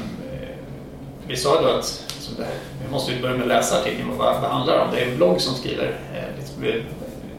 vi 1.26 1.36
sa 1.36 1.62
då 1.62 1.68
att 1.68 2.04
liksom 2.14 2.34
det, 2.36 2.46
vi 2.84 2.92
måste 2.92 3.12
börja 3.22 3.34
med 3.34 3.42
att 3.42 3.48
läsa 3.48 3.80
artikeln 3.80 4.10
och 4.10 4.16
vad, 4.16 4.42
det 4.42 4.48
handlar 4.48 4.78
om? 4.78 4.88
Det 4.92 5.00
är 5.00 5.10
en 5.10 5.16
blogg 5.16 5.40
som 5.40 5.54
skriver. 5.54 5.96
Eh, 6.14 6.38
liksom, 6.38 6.62
vi, 6.62 6.82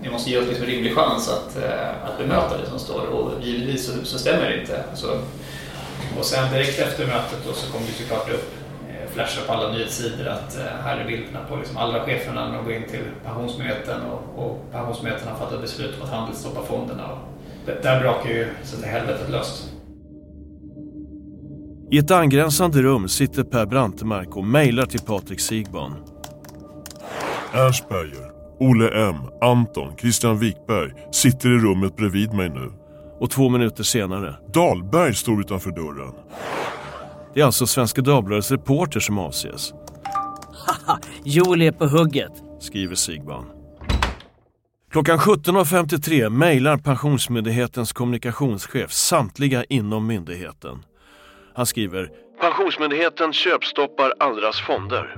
ni 0.01 0.09
måste 0.09 0.29
ge 0.29 0.37
oss 0.37 0.47
liksom 0.47 0.63
en 0.63 0.69
rimlig 0.71 0.95
chans 0.95 1.29
att, 1.29 1.63
eh, 1.63 1.89
att 2.05 2.17
bemöta 2.17 2.57
det 2.57 2.69
som 2.69 2.79
står 2.79 3.07
och 3.07 3.31
givetvis 3.41 3.85
så, 3.85 4.05
så 4.05 4.19
stämmer 4.19 4.49
det 4.49 4.61
inte. 4.61 4.83
Så, 4.93 5.07
och 6.17 6.25
sen 6.25 6.53
direkt 6.53 6.79
efter 6.79 7.07
mötet 7.07 7.39
då 7.47 7.53
så 7.53 7.71
kom 7.71 7.81
det 7.81 7.91
såklart 7.91 8.29
upp 8.29 8.53
eh, 8.89 9.11
flashar 9.13 9.41
på 9.47 9.53
alla 9.53 9.71
nyhetssidor 9.71 10.27
att 10.27 10.57
eh, 10.57 10.63
här 10.83 10.97
är 10.97 11.07
bilderna 11.07 11.39
på 11.49 11.55
liksom 11.55 11.77
alla 11.77 12.05
cheferna 12.05 12.49
när 12.49 12.57
de 12.57 12.65
går 12.65 12.73
in 12.73 12.87
till 12.89 13.05
Pensionsmyndigheten 13.25 14.01
och, 14.01 14.45
och 14.45 14.65
har 14.73 15.35
fattat 15.39 15.61
beslut 15.61 15.95
om 15.97 16.03
att 16.03 16.13
handelsstoppa 16.13 16.61
fonderna. 16.65 17.11
Och 17.11 17.17
det, 17.65 17.83
där 17.83 18.01
brakar 18.01 18.29
ju 18.29 18.47
så 18.63 18.81
det 18.81 18.87
helvetet 18.87 19.29
löst. 19.29 19.69
I 21.91 21.97
ett 21.97 22.11
angränsande 22.11 22.81
rum 22.81 23.07
sitter 23.07 23.43
Per 23.43 23.65
Brantemark 23.65 24.35
och 24.37 24.43
mejlar 24.43 24.85
till 24.85 24.99
Patrik 24.99 25.39
Sigban. 25.39 25.95
Ernstberger, 27.53 28.31
Olle 28.59 29.09
M, 29.09 29.15
Anton, 29.41 29.93
Christian 29.97 30.39
Wikberg 30.39 30.91
sitter 31.11 31.49
i 31.49 31.59
rummet 31.59 31.95
bredvid 31.95 32.33
mig 32.33 32.49
nu. 32.49 32.78
Och 33.19 33.29
två 33.29 33.49
minuter 33.49 33.83
senare. 33.83 34.35
Dahlberg 34.53 35.13
står 35.15 35.39
utanför 35.39 35.71
dörren. 35.71 36.13
Det 37.33 37.41
är 37.41 37.45
alltså 37.45 37.67
Svenska 37.67 38.01
Dagbladets 38.01 38.51
reporter 38.51 38.99
som 38.99 39.19
avses. 39.19 39.73
Haha, 40.67 40.99
Joel 41.23 41.61
är 41.61 41.71
på 41.71 41.87
hugget, 41.87 42.31
skriver 42.59 42.95
Sigban. 42.95 43.45
Klockan 44.91 45.17
17.53 45.17 46.29
mejlar 46.29 46.77
Pensionsmyndighetens 46.77 47.93
kommunikationschef 47.93 48.91
samtliga 48.91 49.63
inom 49.63 50.07
myndigheten. 50.07 50.85
Han 51.55 51.65
skriver 51.65 52.09
Pensionsmyndigheten 52.41 53.33
köpstoppar 53.33 54.13
Allras 54.19 54.61
fonder. 54.61 55.17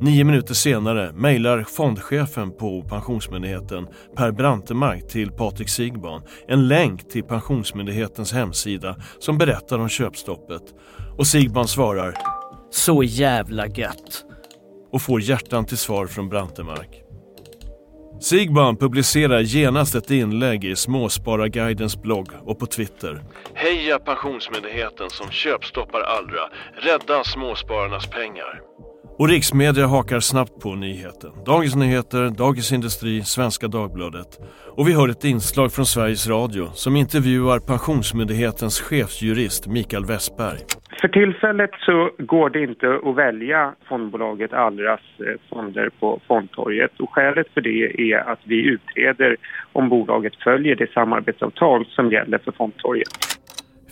Nio 0.00 0.24
minuter 0.24 0.54
senare 0.54 1.12
mejlar 1.12 1.62
fondchefen 1.62 2.56
på 2.56 2.82
Pensionsmyndigheten 2.82 3.86
Per 4.16 4.30
Brantemark 4.32 5.08
till 5.08 5.30
Patrik 5.30 5.68
Sigban 5.68 6.22
en 6.48 6.68
länk 6.68 7.08
till 7.08 7.22
Pensionsmyndighetens 7.22 8.32
hemsida 8.32 8.96
som 9.18 9.38
berättar 9.38 9.78
om 9.78 9.88
köpstoppet. 9.88 10.62
Och 11.18 11.26
Sigban 11.26 11.68
svarar 11.68 12.14
Så 12.70 13.02
jävla 13.02 13.66
gött. 13.66 14.24
Och 14.92 15.02
får 15.02 15.20
hjärtan 15.20 15.66
till 15.66 15.78
svar 15.78 16.06
från 16.06 16.28
Brantemark. 16.28 17.00
Sigban 18.20 18.76
publicerar 18.76 19.40
genast 19.40 19.94
ett 19.94 20.10
inlägg 20.10 20.64
i 20.64 20.76
Småspararguidens 20.76 22.02
blogg 22.02 22.28
och 22.42 22.58
på 22.58 22.66
Twitter. 22.66 23.22
Heja 23.54 23.98
Pensionsmyndigheten 23.98 25.10
som 25.10 25.30
köpstoppar 25.30 26.00
Allra. 26.00 26.42
Rädda 26.74 27.24
småspararnas 27.24 28.06
pengar. 28.06 28.60
Och 29.18 29.28
riksmedia 29.28 29.86
hakar 29.86 30.20
snabbt 30.20 30.62
på 30.62 30.74
nyheten. 30.74 31.30
Dagens 31.46 31.76
Nyheter, 31.76 32.30
Dagens 32.38 32.72
Industri, 32.72 33.22
Svenska 33.22 33.68
Dagbladet. 33.68 34.30
Och 34.76 34.88
vi 34.88 34.92
hör 34.94 35.08
ett 35.08 35.24
inslag 35.24 35.72
från 35.72 35.86
Sveriges 35.86 36.28
Radio 36.28 36.64
som 36.72 36.96
intervjuar 36.96 37.58
Pensionsmyndighetens 37.58 38.80
chefsjurist 38.80 39.66
Mikael 39.66 40.04
Westberg. 40.04 40.58
För 41.00 41.08
tillfället 41.08 41.70
så 41.86 42.10
går 42.18 42.50
det 42.50 42.62
inte 42.62 43.00
att 43.04 43.16
välja 43.16 43.74
fondbolaget 43.88 44.52
Allras 44.52 45.00
eh, 45.18 45.24
fonder 45.50 45.90
på 46.00 46.20
fondtorget 46.28 47.00
och 47.00 47.10
skälet 47.14 47.46
för 47.54 47.60
det 47.60 48.12
är 48.12 48.18
att 48.32 48.40
vi 48.44 48.56
utreder 48.56 49.36
om 49.72 49.88
bolaget 49.88 50.32
följer 50.44 50.76
det 50.76 50.92
samarbetsavtal 50.92 51.86
som 51.86 52.10
gäller 52.10 52.38
för 52.38 52.52
fondtorget. 52.52 53.33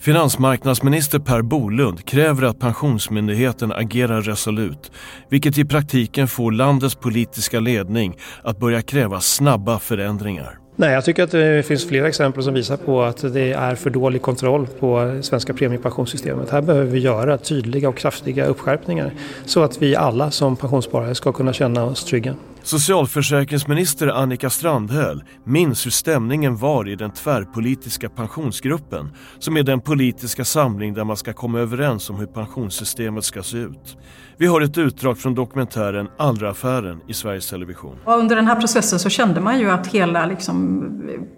Finansmarknadsminister 0.03 1.19
Per 1.19 1.41
Bolund 1.41 2.05
kräver 2.05 2.43
att 2.43 2.59
Pensionsmyndigheten 2.59 3.71
agerar 3.71 4.21
resolut, 4.21 4.91
vilket 5.29 5.57
i 5.57 5.65
praktiken 5.65 6.27
får 6.27 6.51
landets 6.51 6.95
politiska 6.95 7.59
ledning 7.59 8.17
att 8.41 8.59
börja 8.59 8.81
kräva 8.81 9.19
snabba 9.19 9.79
förändringar. 9.79 10.59
Nej, 10.75 10.93
jag 10.93 11.05
tycker 11.05 11.23
att 11.23 11.31
det 11.31 11.65
finns 11.65 11.87
flera 11.87 12.07
exempel 12.07 12.43
som 12.43 12.53
visar 12.53 12.77
på 12.77 13.03
att 13.03 13.33
det 13.33 13.53
är 13.53 13.75
för 13.75 13.89
dålig 13.89 14.21
kontroll 14.21 14.67
på 14.79 15.19
svenska 15.21 15.53
premiepensionssystemet. 15.53 16.49
Här 16.49 16.61
behöver 16.61 16.91
vi 16.91 16.99
göra 16.99 17.37
tydliga 17.37 17.89
och 17.89 17.97
kraftiga 17.97 18.45
uppskärpningar 18.45 19.11
så 19.45 19.63
att 19.63 19.81
vi 19.81 19.95
alla 19.95 20.31
som 20.31 20.55
pensionssparare 20.55 21.15
ska 21.15 21.31
kunna 21.31 21.53
känna 21.53 21.83
oss 21.83 22.05
trygga. 22.05 22.35
Socialförsäkringsminister 22.63 24.07
Annika 24.07 24.49
Strandhäll 24.49 25.23
minns 25.45 25.85
hur 25.85 25.91
stämningen 25.91 26.57
var 26.57 26.89
i 26.89 26.95
den 26.95 27.11
tvärpolitiska 27.11 28.09
pensionsgruppen 28.09 29.09
som 29.39 29.57
är 29.57 29.63
den 29.63 29.81
politiska 29.81 30.45
samling 30.45 30.93
där 30.93 31.03
man 31.03 31.17
ska 31.17 31.33
komma 31.33 31.59
överens 31.59 32.09
om 32.09 32.15
hur 32.15 32.25
pensionssystemet 32.25 33.23
ska 33.23 33.43
se 33.43 33.57
ut. 33.57 33.97
Vi 34.37 34.47
har 34.47 34.61
ett 34.61 34.77
utdrag 34.77 35.17
från 35.17 35.35
dokumentären 35.35 36.07
Allra-affären 36.17 37.01
i 37.07 37.13
Sveriges 37.13 37.49
Television. 37.49 37.95
Under 38.05 38.35
den 38.35 38.47
här 38.47 38.55
processen 38.55 38.99
så 38.99 39.09
kände 39.09 39.41
man 39.41 39.59
ju 39.59 39.69
att 39.69 39.87
hela 39.87 40.25
liksom, 40.25 40.83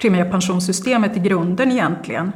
premiepensionssystemet 0.01 1.17
i 1.17 1.19
grunden 1.19 1.71
egentligen 1.71 2.31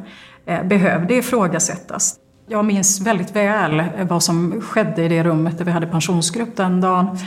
eh, 0.45 0.63
behövde 0.63 1.15
ifrågasättas. 1.15 2.15
Jag 2.51 2.65
minns 2.65 3.01
väldigt 3.01 3.35
väl 3.35 3.79
eh, 3.79 3.85
vad 4.07 4.23
som 4.23 4.61
skedde 4.61 5.03
i 5.03 5.07
det 5.07 5.23
rummet 5.23 5.57
där 5.57 5.65
vi 5.65 5.71
hade 5.71 5.87
pensionsgrupp 5.87 6.55
den 6.55 6.81
dagen. 6.81 7.17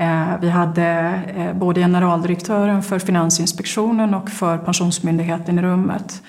Eh, 0.00 0.40
vi 0.40 0.48
hade 0.48 1.20
eh, 1.36 1.52
både 1.52 1.80
generaldirektören 1.80 2.82
för 2.82 2.98
Finansinspektionen 2.98 4.14
och 4.14 4.30
för 4.30 4.58
Pensionsmyndigheten 4.58 5.58
i 5.58 5.62
rummet. 5.62 6.22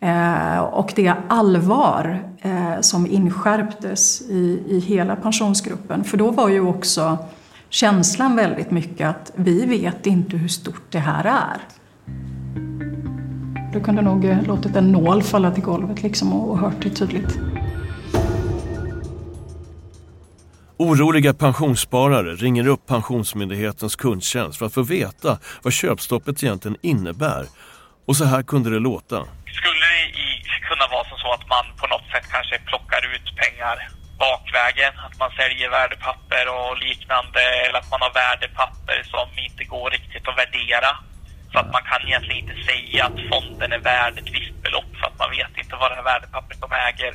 Eh, 0.00 0.58
och 0.58 0.92
det 0.96 1.14
allvar 1.28 2.22
som 2.80 3.06
inskärptes 3.06 4.22
i, 4.22 4.62
i 4.68 4.78
hela 4.78 5.16
pensionsgruppen. 5.16 6.04
För 6.04 6.16
då 6.16 6.30
var 6.30 6.48
ju 6.48 6.60
också 6.60 7.18
känslan 7.68 8.36
väldigt 8.36 8.70
mycket 8.70 9.08
att 9.08 9.32
vi 9.34 9.66
vet 9.66 10.06
inte 10.06 10.36
hur 10.36 10.48
stort 10.48 10.82
det 10.90 10.98
här 10.98 11.24
är. 11.24 11.60
Du 13.72 13.80
kunde 13.80 14.02
nog 14.02 14.38
låtit 14.46 14.76
en 14.76 14.92
nål 14.92 15.22
falla 15.22 15.50
till 15.50 15.62
golvet 15.62 16.02
liksom 16.02 16.32
och, 16.32 16.50
och 16.50 16.58
hört 16.58 16.82
det 16.82 16.90
tydligt. 16.90 17.38
Oroliga 20.76 21.34
pensionssparare 21.34 22.34
ringer 22.34 22.66
upp 22.66 22.86
Pensionsmyndighetens 22.86 23.96
kundtjänst 23.96 24.58
för 24.58 24.66
att 24.66 24.74
få 24.74 24.82
veta 24.82 25.38
vad 25.62 25.72
köpstoppet 25.72 26.42
egentligen 26.42 26.76
innebär. 26.82 27.46
Och 28.06 28.16
så 28.16 28.24
här 28.24 28.42
kunde 28.42 28.70
det 28.70 28.78
låta. 28.78 29.18
Skulle 29.60 29.86
det 30.46 30.60
kunna 30.68 30.86
vara 30.90 31.04
som 31.08 31.18
så 31.18 31.32
att 31.32 31.48
man 31.48 31.64
på 31.80 31.86
något 31.86 32.06
sätt 32.12 32.26
kanske 32.30 32.58
plockar 32.58 33.02
ut 33.14 33.26
pengar 33.42 33.76
bakvägen, 34.18 34.92
att 35.06 35.18
man 35.18 35.30
säljer 35.40 35.68
värdepapper 35.70 36.44
och 36.56 36.78
liknande 36.86 37.42
eller 37.64 37.78
att 37.78 37.90
man 37.90 38.00
har 38.06 38.12
värdepapper 38.22 38.98
som 39.12 39.26
inte 39.46 39.64
går 39.64 39.90
riktigt 39.90 40.28
att 40.28 40.38
värdera. 40.38 40.90
Så 41.52 41.58
att 41.58 41.70
man 41.76 41.82
kan 41.90 42.00
egentligen 42.08 42.40
inte 42.44 42.58
säga 42.70 43.04
att 43.08 43.18
fonden 43.30 43.72
är 43.72 43.82
värd 43.92 44.14
ett 44.18 44.34
visst 44.38 44.56
belopp 44.62 44.90
för 44.98 45.06
att 45.06 45.18
man 45.18 45.30
vet 45.38 45.52
inte 45.62 45.74
vad 45.80 45.90
det 45.90 45.94
här 45.94 46.08
värdepappret 46.12 46.60
de 46.60 46.70
äger 46.88 47.12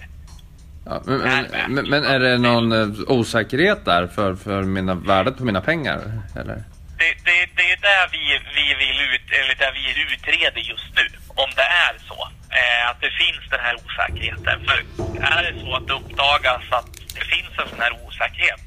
Ja, 0.85 1.01
men, 1.05 1.45
men, 1.67 1.89
men, 1.89 2.03
är 2.03 2.19
det 2.19 2.37
någon 2.37 2.71
eh, 2.71 2.87
osäkerhet 3.07 3.85
där 3.85 4.07
för, 4.07 4.35
för 4.35 4.63
mina, 4.63 4.93
värdet 4.93 5.37
på 5.37 5.45
mina 5.45 5.61
pengar? 5.61 5.99
Eller? 6.35 6.63
Det, 6.97 7.11
det, 7.25 7.49
det 7.55 7.71
är 7.71 7.79
där 7.81 8.09
vi, 8.11 8.23
vi 8.55 8.67
vill 8.85 8.99
ut, 9.15 9.31
eller 9.39 9.55
där 9.55 9.73
vi 9.73 10.13
utreder 10.13 10.61
just 10.61 10.95
nu. 10.95 11.05
om 11.27 11.49
det 11.55 11.69
är 11.87 11.95
så. 12.07 12.29
Eh, 12.49 12.89
att 12.89 13.01
det 13.01 13.11
finns 13.23 13.49
den 13.49 13.59
här 13.59 13.75
osäkerheten. 13.85 14.65
För 14.67 14.77
är 15.21 15.51
det 15.51 15.59
så 15.59 15.75
att 15.75 15.87
det 15.87 15.93
uppdagas 15.93 16.63
att 16.69 16.89
det 17.15 17.25
finns 17.35 17.53
en 17.59 17.69
sån 17.69 17.79
här 17.79 17.93
osäkerhet 18.05 18.61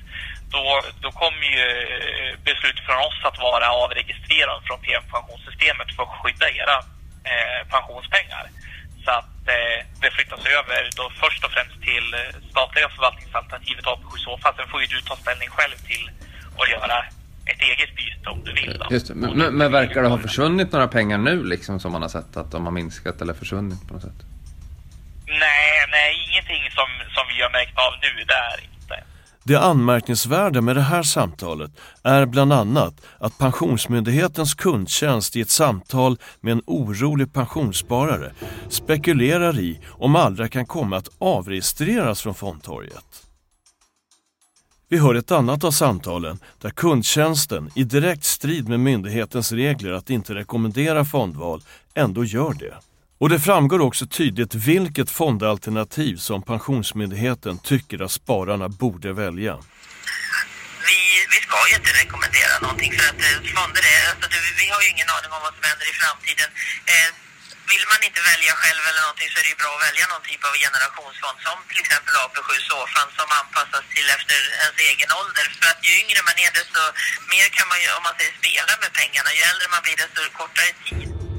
då, 0.52 0.64
då 1.00 1.10
kommer 1.12 1.46
ju 1.56 1.66
eh, 1.82 2.32
beslutet 2.44 2.84
från 2.86 3.00
oss 3.08 3.18
att 3.28 3.38
vara 3.38 3.66
avregistrerad 3.84 4.58
från 4.66 4.80
PM-pensionssystemet 4.84 5.88
för 5.96 6.02
att 6.02 6.18
skydda 6.20 6.48
era 6.60 6.76
eh, 7.30 7.60
pensionspengar. 7.74 8.44
Så 9.04 9.10
att 9.10 9.31
eh, 9.48 9.78
det 10.02 10.10
flyttas 10.10 10.42
över 10.58 10.90
då 10.96 11.04
först 11.22 11.44
och 11.44 11.52
främst 11.56 11.82
till 11.88 12.06
eh, 12.14 12.50
statliga 12.50 12.88
förvaltningsalternativet 12.88 13.84
AP7 13.84 14.16
Sofa. 14.16 14.54
Sen 14.56 14.68
får 14.68 14.80
ju 14.80 14.86
du 14.86 15.00
ta 15.00 15.16
ställning 15.16 15.48
själv 15.48 15.76
till 15.88 16.10
att 16.60 16.70
göra 16.70 16.98
ett 17.50 17.62
eget 17.70 17.96
byte 17.96 18.28
om 18.30 18.44
du 18.44 18.52
vill. 18.52 18.78
Då. 18.78 18.86
Just 18.90 19.08
det. 19.08 19.14
Men, 19.14 19.56
men 19.56 19.72
verkar 19.72 20.02
det 20.02 20.08
ha 20.08 20.18
försvunnit 20.18 20.72
några 20.72 20.88
pengar 20.88 21.18
nu 21.18 21.44
liksom 21.44 21.80
som 21.80 21.92
man 21.92 22.02
har 22.02 22.08
sett 22.08 22.36
att 22.36 22.50
de 22.50 22.64
har 22.64 22.72
minskat 22.72 23.20
eller 23.20 23.34
försvunnit 23.34 23.88
på 23.88 23.94
något 23.94 24.02
sätt? 24.02 24.20
Nej, 25.26 25.72
nej, 25.90 26.10
ingenting 26.28 26.70
som, 26.70 26.88
som 27.14 27.24
vi 27.32 27.42
har 27.42 27.50
märkt 27.50 27.78
av 27.78 27.92
nu 28.02 28.24
där. 28.24 28.71
Det 29.44 29.56
anmärkningsvärda 29.56 30.60
med 30.60 30.76
det 30.76 30.82
här 30.82 31.02
samtalet 31.02 31.70
är 32.02 32.26
bland 32.26 32.52
annat 32.52 32.94
att 33.18 33.38
Pensionsmyndighetens 33.38 34.54
kundtjänst 34.54 35.36
i 35.36 35.40
ett 35.40 35.50
samtal 35.50 36.18
med 36.40 36.52
en 36.52 36.62
orolig 36.66 37.32
pensionssparare 37.32 38.32
spekulerar 38.68 39.58
i 39.58 39.80
om 39.88 40.16
Allra 40.16 40.48
kan 40.48 40.66
komma 40.66 40.96
att 40.96 41.08
avregistreras 41.18 42.22
från 42.22 42.34
fondtorget. 42.34 43.26
Vi 44.88 44.98
hör 44.98 45.14
ett 45.14 45.30
annat 45.30 45.64
av 45.64 45.70
samtalen 45.70 46.38
där 46.60 46.70
kundtjänsten 46.70 47.70
i 47.74 47.84
direkt 47.84 48.24
strid 48.24 48.68
med 48.68 48.80
myndighetens 48.80 49.52
regler 49.52 49.92
att 49.92 50.10
inte 50.10 50.34
rekommendera 50.34 51.04
fondval 51.04 51.62
ändå 51.94 52.24
gör 52.24 52.52
det. 52.52 52.91
Och 53.22 53.30
det 53.34 53.40
framgår 53.50 53.80
också 53.88 54.04
tydligt 54.18 54.54
vilket 54.72 55.08
fondalternativ 55.20 56.14
som 56.28 56.38
Pensionsmyndigheten 56.52 57.54
tycker 57.70 57.98
att 58.04 58.14
spararna 58.20 58.66
borde 58.82 59.10
välja. 59.24 59.54
Vi, 60.88 60.98
vi 61.32 61.38
ska 61.46 61.58
ju 61.70 61.74
inte 61.80 61.92
rekommendera 62.02 62.54
någonting 62.64 62.92
för 62.96 63.04
att 63.10 63.20
eh, 63.28 63.36
fonder 63.56 63.84
är, 63.96 64.02
alltså, 64.10 64.26
vi 64.60 64.66
har 64.74 64.80
ju 64.84 64.88
ingen 64.94 65.10
aning 65.16 65.30
om 65.36 65.40
vad 65.46 65.54
som 65.56 65.64
händer 65.70 65.86
i 65.92 65.94
framtiden. 66.02 66.48
Eh, 66.92 67.08
vill 67.72 67.84
man 67.92 68.00
inte 68.08 68.20
välja 68.32 68.52
själv 68.62 68.82
eller 68.88 69.02
någonting 69.06 69.28
så 69.30 69.36
är 69.40 69.44
det 69.46 69.52
ju 69.54 69.60
bra 69.62 69.72
att 69.76 69.84
välja 69.88 70.04
någon 70.12 70.24
typ 70.30 70.42
av 70.48 70.54
generationsfond 70.66 71.38
som 71.46 71.56
till 71.70 71.80
exempel 71.84 72.14
AP7 72.24 72.50
Sofan 72.68 73.08
som 73.18 73.28
anpassas 73.40 73.84
till 73.94 74.08
efter 74.16 74.38
ens 74.64 74.78
egen 74.90 75.10
ålder. 75.20 75.46
För 75.58 75.68
att 75.72 75.80
ju 75.88 75.92
yngre 76.02 76.20
man 76.28 76.36
är 76.46 76.50
desto 76.58 76.82
mer 77.32 77.46
kan 77.56 77.66
man 77.72 77.78
ju, 77.82 77.88
om 77.96 78.02
man 78.08 78.14
säger 78.18 78.34
spela 78.40 78.72
med 78.82 78.90
pengarna. 79.00 79.28
Ju 79.38 79.42
äldre 79.50 79.66
man 79.74 79.82
blir 79.86 79.96
desto 80.02 80.20
kortare 80.40 80.72
tid. 80.88 81.31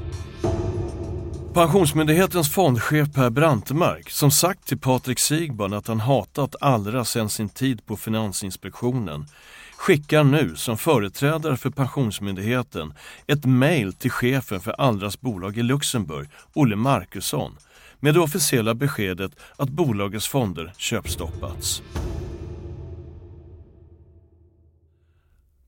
Pensionsmyndighetens 1.54 2.50
fondchef 2.50 3.12
Per 3.14 3.30
Brantemark, 3.30 4.10
som 4.10 4.30
sagt 4.30 4.66
till 4.66 4.78
Patrik 4.78 5.18
Sigban 5.18 5.72
att 5.72 5.88
han 5.88 6.00
hatat 6.00 6.54
Allra 6.60 7.04
sedan 7.04 7.28
sin 7.28 7.48
tid 7.48 7.86
på 7.86 7.96
Finansinspektionen, 7.96 9.26
skickar 9.76 10.24
nu 10.24 10.56
som 10.56 10.78
företrädare 10.78 11.56
för 11.56 11.70
Pensionsmyndigheten 11.70 12.94
ett 13.26 13.44
mejl 13.44 13.92
till 13.92 14.10
chefen 14.10 14.60
för 14.60 14.72
Allras 14.72 15.20
bolag 15.20 15.58
i 15.58 15.62
Luxemburg, 15.62 16.28
Olle 16.52 16.76
Markusson, 16.76 17.56
med 18.00 18.14
det 18.14 18.20
officiella 18.20 18.74
beskedet 18.74 19.32
att 19.56 19.68
bolagets 19.68 20.28
fonder 20.28 20.72
köpstoppats. 20.76 21.82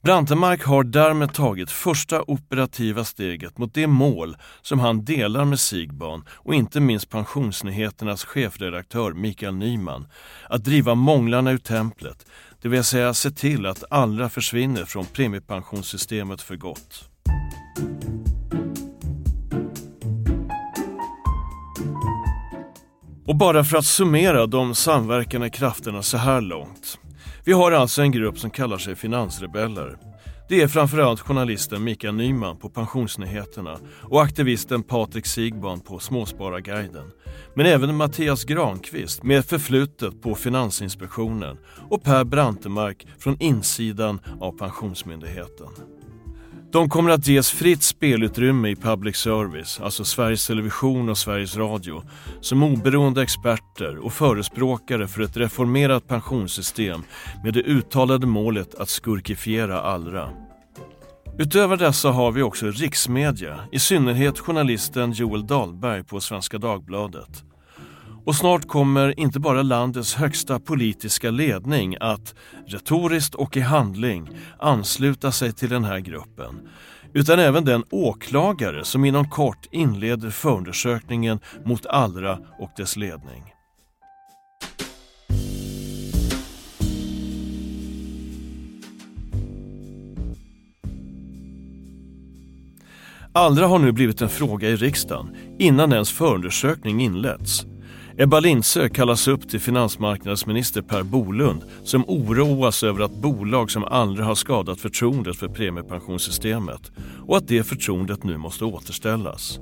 Brantemark 0.07 0.65
har 0.65 0.85
därmed 0.85 1.35
tagit 1.35 1.71
första 1.71 2.23
operativa 2.27 3.05
steget 3.05 3.59
mot 3.59 3.75
det 3.75 3.87
mål 3.87 4.37
som 4.63 4.81
han 4.81 5.05
delar 5.05 5.45
med 5.45 5.61
Sigban 5.61 6.25
och 6.31 6.55
inte 6.55 6.81
minst 6.81 7.11
Pensionsnyheternas 7.11 8.25
chefredaktör 8.25 9.13
Mikael 9.13 9.55
Nyman, 9.55 10.09
att 10.49 10.65
driva 10.65 10.95
månglarna 10.95 11.51
ur 11.51 11.59
templet, 11.59 12.27
det 12.63 12.69
vill 12.69 12.85
säga 12.85 13.15
se 13.15 13.31
till 13.31 13.67
att 13.67 13.85
alla 13.91 14.29
försvinner 14.29 14.85
från 14.85 15.05
premiepensionssystemet 15.05 16.43
för 16.43 16.57
gott. 16.57 17.09
Och 23.27 23.37
bara 23.37 23.65
för 23.65 23.79
att 23.79 23.87
summera 23.87 24.47
de 24.47 24.75
samverkande 24.75 25.51
krafterna 25.51 26.03
så 26.03 26.17
här 26.17 26.41
långt. 26.41 26.99
Vi 27.47 27.53
har 27.53 27.73
alltså 27.73 28.03
en 28.03 28.13
grupp 28.13 28.39
som 28.39 28.51
kallar 28.51 28.79
sig 28.79 28.97
finansrebeller. 28.97 29.99
Det 30.49 30.63
är 30.63 30.69
framförallt 30.69 31.21
journalisten 31.21 31.85
Mikael 31.85 32.15
Nyman 32.15 32.57
på 32.57 32.69
Pensionsnyheterna 32.69 33.79
och 34.03 34.23
aktivisten 34.23 34.83
Patrik 34.83 35.27
Sigban 35.27 35.81
på 35.81 35.99
Småspararguiden. 35.99 37.11
Men 37.55 37.67
även 37.67 37.97
Mattias 37.97 38.45
Granqvist 38.45 39.23
med 39.23 39.45
förflutet 39.45 40.23
på 40.23 40.35
Finansinspektionen 40.35 41.59
och 41.91 42.03
Per 42.03 42.25
Brantemark 42.25 43.07
från 43.19 43.37
insidan 43.41 44.21
av 44.41 44.59
Pensionsmyndigheten. 44.59 45.69
De 46.77 46.89
kommer 46.89 47.11
att 47.11 47.27
ges 47.27 47.51
fritt 47.51 47.83
spelutrymme 47.83 48.69
i 48.69 48.77
public 48.77 49.17
service, 49.17 49.81
alltså 49.81 50.05
Sveriges 50.05 50.47
Television 50.47 51.09
och 51.09 51.19
Sveriges 51.19 51.57
Radio, 51.57 52.03
som 52.41 52.63
oberoende 52.63 53.23
experter 53.23 53.99
och 53.99 54.13
förespråkare 54.13 55.09
för 55.09 55.23
ett 55.23 55.37
reformerat 55.37 56.09
pensionssystem 56.09 57.03
med 57.45 57.55
det 57.55 57.61
uttalade 57.61 58.27
målet 58.27 58.75
att 58.75 58.89
skurkifiera 58.89 59.81
Allra. 59.81 60.29
Utöver 61.39 61.77
dessa 61.77 62.09
har 62.09 62.33
vi 62.33 62.43
också 62.43 62.67
riksmedia, 62.67 63.61
i 63.73 63.79
synnerhet 63.79 64.39
journalisten 64.39 65.13
Joel 65.13 65.47
Dahlberg 65.47 66.05
på 66.05 66.21
Svenska 66.21 66.59
Dagbladet. 66.59 67.46
Och 68.27 68.37
snart 68.37 68.69
kommer 68.69 69.21
inte 69.21 69.41
bara 69.41 69.63
landets 69.63 70.15
högsta 70.15 70.61
politiska 70.61 71.31
ledning 71.31 71.97
att, 72.01 72.35
retoriskt 72.67 73.35
och 73.35 73.57
i 73.57 73.61
handling, 73.61 74.29
ansluta 74.59 75.33
sig 75.33 75.53
till 75.53 75.69
den 75.69 75.85
här 75.85 75.99
gruppen. 75.99 76.69
Utan 77.13 77.39
även 77.39 77.65
den 77.65 77.85
åklagare 77.91 78.85
som 78.85 79.05
inom 79.05 79.31
kort 79.31 79.67
inleder 79.71 80.31
förundersökningen 80.31 81.39
mot 81.65 81.87
Allra 81.87 82.39
och 82.59 82.71
dess 82.77 82.97
ledning. 82.97 83.43
Allra 93.33 93.67
har 93.67 93.79
nu 93.79 93.93
blivit 93.93 94.23
en 94.23 94.29
fråga 94.29 94.69
i 94.69 94.77
riksdagen 94.77 95.37
innan 95.59 95.93
ens 95.93 96.13
förundersökning 96.13 97.01
inletts. 97.01 97.67
Ebba 98.19 98.41
Lindsö 98.41 98.89
kallas 98.89 99.29
upp 99.29 99.49
till 99.49 99.61
finansmarknadsminister 99.61 100.83
Per 100.83 101.03
Bolund 101.03 101.63
som 101.85 102.05
oroas 102.09 102.83
över 102.83 103.05
att 103.05 103.23
bolag 103.23 103.71
som 103.71 103.85
aldrig 103.85 104.27
har 104.27 104.35
skadat 104.35 104.81
förtroendet 104.81 105.37
för 105.37 105.49
premiepensionssystemet 105.49 106.93
och 107.27 107.37
att 107.37 107.49
det 107.49 107.65
förtroendet 107.65 108.25
nu 108.25 108.37
måste 108.37 108.65
återställas. 108.65 109.59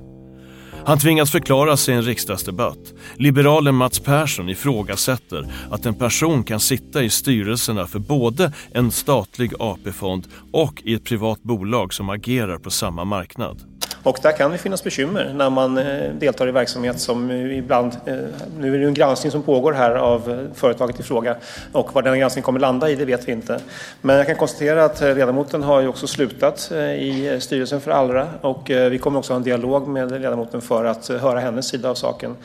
Han 0.85 0.99
tvingas 0.99 1.31
förklara 1.31 1.77
sig 1.77 1.93
i 1.93 1.97
en 1.97 2.03
riksdagsdebatt. 2.03 2.93
Liberalen 3.15 3.75
Mats 3.75 3.99
Persson 3.99 4.49
ifrågasätter 4.49 5.53
att 5.71 5.85
en 5.85 5.95
person 5.95 6.43
kan 6.43 6.59
sitta 6.59 7.03
i 7.03 7.09
styrelserna 7.09 7.87
för 7.87 7.99
både 7.99 8.53
en 8.71 8.91
statlig 8.91 9.53
AP-fond 9.59 10.27
och 10.51 10.81
i 10.85 10.93
ett 10.93 11.03
privat 11.03 11.43
bolag 11.43 11.93
som 11.93 12.09
agerar 12.09 12.57
på 12.57 12.71
samma 12.71 13.03
marknad. 13.03 13.74
Och 14.05 14.19
där 14.21 14.31
kan 14.31 14.51
det 14.51 14.57
finnas 14.57 14.83
bekymmer 14.83 15.33
när 15.35 15.49
man 15.49 15.77
eh, 15.77 16.13
deltar 16.13 16.47
i 16.47 16.51
verksamhet 16.51 16.99
som 16.99 17.29
eh, 17.29 17.57
ibland, 17.57 17.91
eh, 18.05 18.15
nu 18.59 18.75
är 18.75 18.79
det 18.79 18.85
en 18.85 18.93
granskning 18.93 19.31
som 19.31 19.43
pågår 19.43 19.73
här 19.73 19.91
av 19.95 20.49
företaget 20.53 20.99
i 20.99 21.03
fråga 21.03 21.35
och 21.71 21.95
vad 21.95 22.03
den 22.03 22.19
granskningen 22.19 22.43
kommer 22.43 22.59
landa 22.59 22.89
i 22.89 22.95
det 22.95 23.05
vet 23.05 23.27
vi 23.27 23.31
inte. 23.31 23.59
Men 24.01 24.15
jag 24.15 24.27
kan 24.27 24.35
konstatera 24.35 24.85
att 24.85 25.01
ledamoten 25.01 25.63
har 25.63 25.81
ju 25.81 25.87
också 25.87 26.07
slutat 26.07 26.71
i 26.99 27.37
styrelsen 27.39 27.81
för 27.81 27.91
Allra 27.91 28.27
och 28.41 28.61
vi 28.69 28.97
kommer 28.97 29.19
också 29.19 29.33
ha 29.33 29.37
en 29.37 29.43
dialog 29.43 29.87
med 29.87 30.11
ledamoten 30.21 30.61
för 30.61 30.85
att 30.85 31.07
höra 31.07 31.39
hennes 31.39 31.67
sida 31.67 31.89
av 31.89 31.95
saken. 31.95 32.35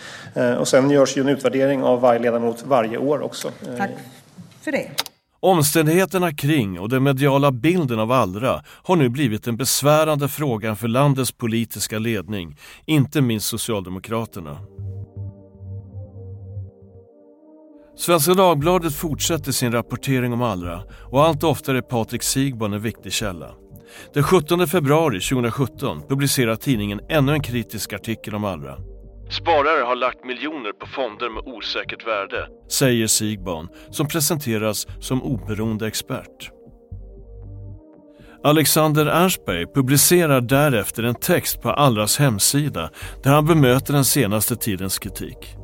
Och 0.59 0.69
sen 0.69 0.91
görs 0.91 1.17
ju 1.17 1.21
en 1.21 1.29
utvärdering 1.29 1.83
av 1.83 2.01
varje 2.01 2.21
ledamot 2.21 2.63
varje 2.67 2.99
år 2.99 3.23
också. 3.23 3.51
Tack 3.79 3.91
för 4.63 4.73
det. 4.73 5.10
Omständigheterna 5.43 6.33
kring 6.33 6.81
och 6.81 6.89
den 6.89 7.03
mediala 7.03 7.53
bilden 7.53 7.99
av 7.99 8.13
Allra 8.13 8.63
har 8.67 8.97
nu 8.97 9.09
blivit 9.09 9.47
en 9.47 9.57
besvärande 9.57 10.29
fråga 10.29 10.77
för 10.77 10.89
landets 10.89 11.33
politiska 11.33 11.99
ledning, 11.99 12.57
inte 12.87 13.21
minst 13.21 13.47
Socialdemokraterna. 13.47 14.59
Svenska 17.97 18.35
Dagbladet 18.35 18.95
fortsätter 18.95 19.53
sin 19.53 19.73
rapportering 19.73 20.33
om 20.33 20.43
Allra 20.43 20.83
och 21.11 21.25
allt 21.25 21.45
oftare 21.45 21.79
är 21.79 21.83
Patrik 21.83 22.23
Sigban 22.23 22.73
en 22.73 22.81
viktig 22.81 23.13
källa. 23.13 23.51
Den 24.15 24.23
17 24.23 24.69
februari 24.69 25.21
2017 25.21 26.03
publicerar 26.09 26.57
tidningen 26.57 27.01
ännu 27.09 27.33
en 27.33 27.43
kritisk 27.43 27.93
artikel 27.93 28.35
om 28.35 28.45
Allra. 28.45 28.90
Sparare 29.31 29.85
har 29.85 29.97
lagt 29.97 30.25
miljoner 30.25 30.73
på 30.73 30.87
fonder 30.87 31.31
med 31.31 31.43
osäkert 31.47 32.07
värde, 32.07 32.47
säger 32.69 33.07
Sigban 33.07 33.69
som 33.91 34.09
presenteras 34.09 34.87
som 35.01 35.23
oberoende 35.23 35.87
expert. 35.87 36.51
Alexander 38.45 39.07
Ernstberg 39.07 39.67
publicerar 39.75 40.41
därefter 40.41 41.03
en 41.03 41.15
text 41.15 41.63
på 41.63 41.71
Allras 41.71 42.19
hemsida 42.19 42.91
där 43.23 43.31
han 43.31 43.47
bemöter 43.47 43.93
den 43.93 44.05
senaste 44.05 44.57
tidens 44.57 44.99
kritik. 44.99 45.57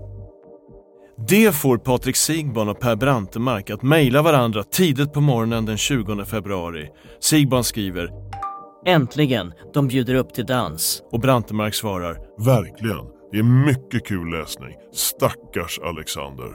Det 1.29 1.55
får 1.55 1.79
Patrik 1.79 2.17
Sigban 2.17 2.69
och 2.69 2.81
Per 2.81 2.97
Brantemark 2.97 3.71
att 3.71 3.83
mejla 3.83 4.23
varandra 4.23 4.63
tidigt 4.63 5.13
på 5.13 5.21
morgonen 5.21 5.67
den 5.67 5.77
20 5.77 6.25
februari. 6.25 6.89
Sigban 7.21 7.65
skriver 7.65 8.11
Äntligen, 8.87 9.53
de 9.75 9.89
bjuder 9.89 10.15
upp 10.15 10.35
till 10.35 10.47
dans. 10.47 11.03
Och 11.13 11.21
Brantemark 11.21 11.75
svarar 11.75 12.19
Verkligen. 12.45 13.16
Det 13.37 13.41
är 13.41 13.67
mycket 13.67 14.07
kul 14.07 14.31
läsning. 14.31 14.75
Stackars 14.93 15.79
Alexander. 15.79 16.49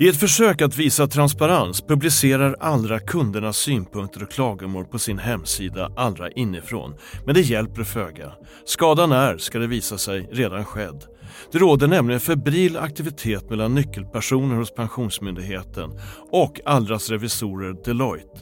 I 0.00 0.08
ett 0.08 0.20
försök 0.20 0.62
att 0.62 0.76
visa 0.76 1.06
transparens 1.06 1.80
publicerar 1.80 2.56
Allra 2.60 3.00
kundernas 3.00 3.56
synpunkter 3.56 4.22
och 4.22 4.30
klagomål 4.30 4.84
på 4.84 4.98
sin 4.98 5.18
hemsida 5.18 5.92
Allra 5.96 6.30
inifrån. 6.30 6.94
Men 7.26 7.34
det 7.34 7.40
hjälper 7.40 7.84
föga. 7.84 8.32
Skadan 8.64 9.12
är, 9.12 9.36
ska 9.36 9.58
det 9.58 9.66
visa 9.66 9.98
sig, 9.98 10.28
redan 10.32 10.64
skedd. 10.64 11.04
Det 11.52 11.58
råder 11.58 11.88
nämligen 11.88 12.20
febril 12.20 12.76
aktivitet 12.76 13.50
mellan 13.50 13.74
nyckelpersoner 13.74 14.56
hos 14.56 14.74
Pensionsmyndigheten 14.74 15.90
och 16.30 16.60
Allras 16.64 17.10
revisorer 17.10 17.84
Deloitte. 17.84 18.40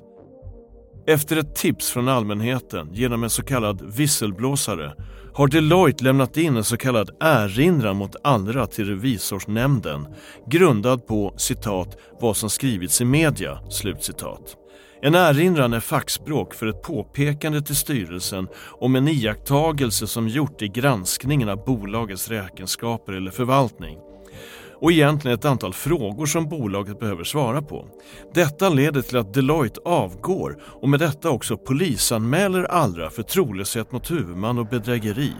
Efter 1.09 1.37
ett 1.37 1.55
tips 1.55 1.91
från 1.91 2.09
allmänheten 2.09 2.89
genom 2.93 3.25
en 3.25 3.31
så 3.31 3.43
kallad 3.43 3.95
visselblåsare 3.97 4.93
har 5.37 5.49
Deloitte 5.49 6.05
lämnat 6.05 6.37
in 6.37 6.57
en 6.57 6.65
så 6.65 6.77
kallad 6.77 7.11
erinran 7.21 7.97
mot 7.97 8.17
Allra 8.25 8.67
till 8.67 8.89
Revisorsnämnden 8.89 10.07
grundad 10.47 11.07
på 11.07 11.35
citat 11.37 11.97
vad 12.21 12.37
som 12.37 12.51
skrivits 12.51 13.01
i 13.01 13.05
media. 13.05 13.59
Slutcitat. 13.71 14.57
En 15.03 15.15
erinran 15.15 15.73
är 15.73 15.81
fackspråk 15.81 16.55
för 16.55 16.67
ett 16.67 16.83
påpekande 16.83 17.63
till 17.63 17.77
styrelsen 17.77 18.49
om 18.81 18.97
en 18.97 19.09
iakttagelse 19.09 20.07
som 20.07 20.29
gjort 20.29 20.63
i 20.63 20.69
granskningen 20.69 21.49
av 21.49 21.65
bolagets 21.65 22.29
räkenskaper 22.29 23.13
eller 23.13 23.31
förvaltning 23.31 23.99
och 24.81 24.93
egentligen 24.93 25.39
ett 25.39 25.45
antal 25.45 25.75
frågor 25.75 26.27
som 26.27 26.49
bolaget 26.49 27.01
behöver 27.01 27.25
svara 27.25 27.63
på. 27.63 27.87
Detta 28.35 28.69
leder 28.69 29.03
till 29.03 29.17
att 29.17 29.35
Deloitte 29.35 29.81
avgår 29.85 30.59
och 30.63 30.89
med 30.89 31.01
detta 31.01 31.31
också 31.31 31.57
polisanmäler 31.57 32.65
Allra 32.65 33.11
för 33.11 33.23
trolöshet 33.23 33.93
mot 33.93 34.11
huvudman 34.11 34.59
och 34.59 34.67
bedrägeri. 34.67 35.33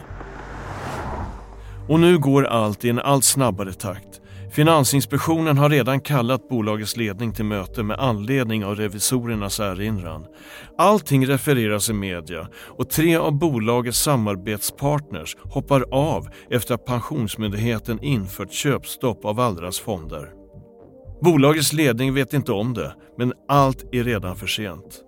Och 1.89 2.01
nu 2.01 2.19
går 2.19 2.45
allt 2.45 2.85
i 2.85 2.89
en 2.89 2.99
allt 2.99 3.25
snabbare 3.25 3.73
takt. 3.73 4.21
Finansinspektionen 4.57 5.59
har 5.59 5.71
redan 5.71 6.01
kallat 6.01 6.49
bolagets 6.49 6.97
ledning 6.97 7.33
till 7.33 7.45
möte 7.45 7.83
med 7.83 7.99
anledning 8.01 8.65
av 8.65 8.77
revisorernas 8.77 9.61
erinran. 9.61 10.27
Allting 10.79 11.27
refereras 11.27 11.91
i 11.91 11.93
media 11.93 12.49
och 12.55 12.91
tre 12.91 13.17
av 13.17 13.39
bolagets 13.39 13.99
samarbetspartners 13.99 15.37
hoppar 15.43 15.85
av 15.91 16.29
efter 16.51 16.75
att 16.75 16.85
Pensionsmyndigheten 16.85 18.03
infört 18.03 18.53
köpstopp 18.53 19.25
av 19.25 19.41
Allras 19.41 19.79
fonder. 19.79 20.33
Bolagets 21.23 21.73
ledning 21.73 22.15
vet 22.15 22.35
inte 22.35 22.53
om 22.53 22.75
det, 22.75 22.95
men 23.19 23.33
allt 23.49 23.85
är 23.93 24.05
redan 24.05 24.37
för 24.37 24.47
sent. 24.47 25.06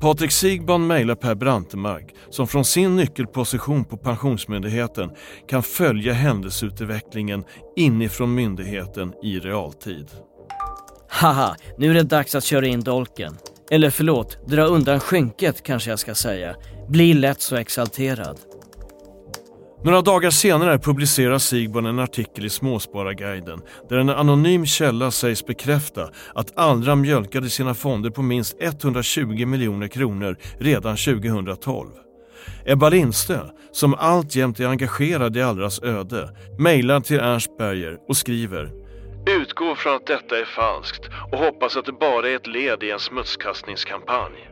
Patrik 0.00 0.32
Sigban 0.32 0.86
mejlar 0.86 1.14
Per 1.14 1.34
Brantemark 1.34 2.14
som 2.30 2.46
från 2.46 2.64
sin 2.64 2.96
nyckelposition 2.96 3.84
på 3.84 3.96
Pensionsmyndigheten 3.96 5.10
kan 5.48 5.62
följa 5.62 6.12
händelseutvecklingen 6.12 7.44
inifrån 7.76 8.34
myndigheten 8.34 9.12
i 9.22 9.38
realtid. 9.38 10.06
Haha, 11.08 11.56
nu 11.78 11.90
är 11.90 11.94
det 11.94 12.02
dags 12.02 12.34
att 12.34 12.44
köra 12.44 12.66
in 12.66 12.80
dolken. 12.80 13.36
Eller 13.70 13.90
förlåt, 13.90 14.48
dra 14.48 14.62
undan 14.62 15.00
skynket 15.00 15.62
kanske 15.62 15.90
jag 15.90 15.98
ska 15.98 16.14
säga. 16.14 16.56
Bli 16.88 17.14
lätt 17.14 17.40
så 17.40 17.56
exalterad. 17.56 18.38
Några 19.84 20.02
dagar 20.02 20.30
senare 20.30 20.78
publicerar 20.78 21.38
Sigborn 21.38 21.86
en 21.86 21.98
artikel 21.98 22.44
i 22.44 22.50
Småspararguiden 22.50 23.60
där 23.88 23.98
en 23.98 24.10
anonym 24.10 24.66
källa 24.66 25.10
sägs 25.10 25.46
bekräfta 25.46 26.10
att 26.34 26.58
Allra 26.58 26.96
mjölkade 26.96 27.50
sina 27.50 27.74
fonder 27.74 28.10
på 28.10 28.22
minst 28.22 28.56
120 28.60 29.46
miljoner 29.46 29.88
kronor 29.88 30.36
redan 30.58 30.96
2012. 30.96 31.88
Ebba 32.66 32.88
Lindstö, 32.88 33.40
som 33.72 33.94
alltjämt 33.94 34.60
är 34.60 34.66
engagerad 34.66 35.36
i 35.36 35.42
Allras 35.42 35.82
öde, 35.82 36.28
mejlar 36.58 37.00
till 37.00 37.20
Ernst 37.20 37.58
Berger 37.58 37.98
och 38.08 38.16
skriver 38.16 38.70
Utgå 39.26 39.74
från 39.74 39.96
att 39.96 40.06
detta 40.06 40.38
är 40.38 40.44
falskt 40.44 41.08
och 41.32 41.38
hoppas 41.38 41.76
att 41.76 41.86
det 41.86 41.92
bara 41.92 42.28
är 42.28 42.36
ett 42.36 42.46
led 42.46 42.82
i 42.82 42.90
en 42.90 42.98
smutskastningskampanj. 42.98 44.48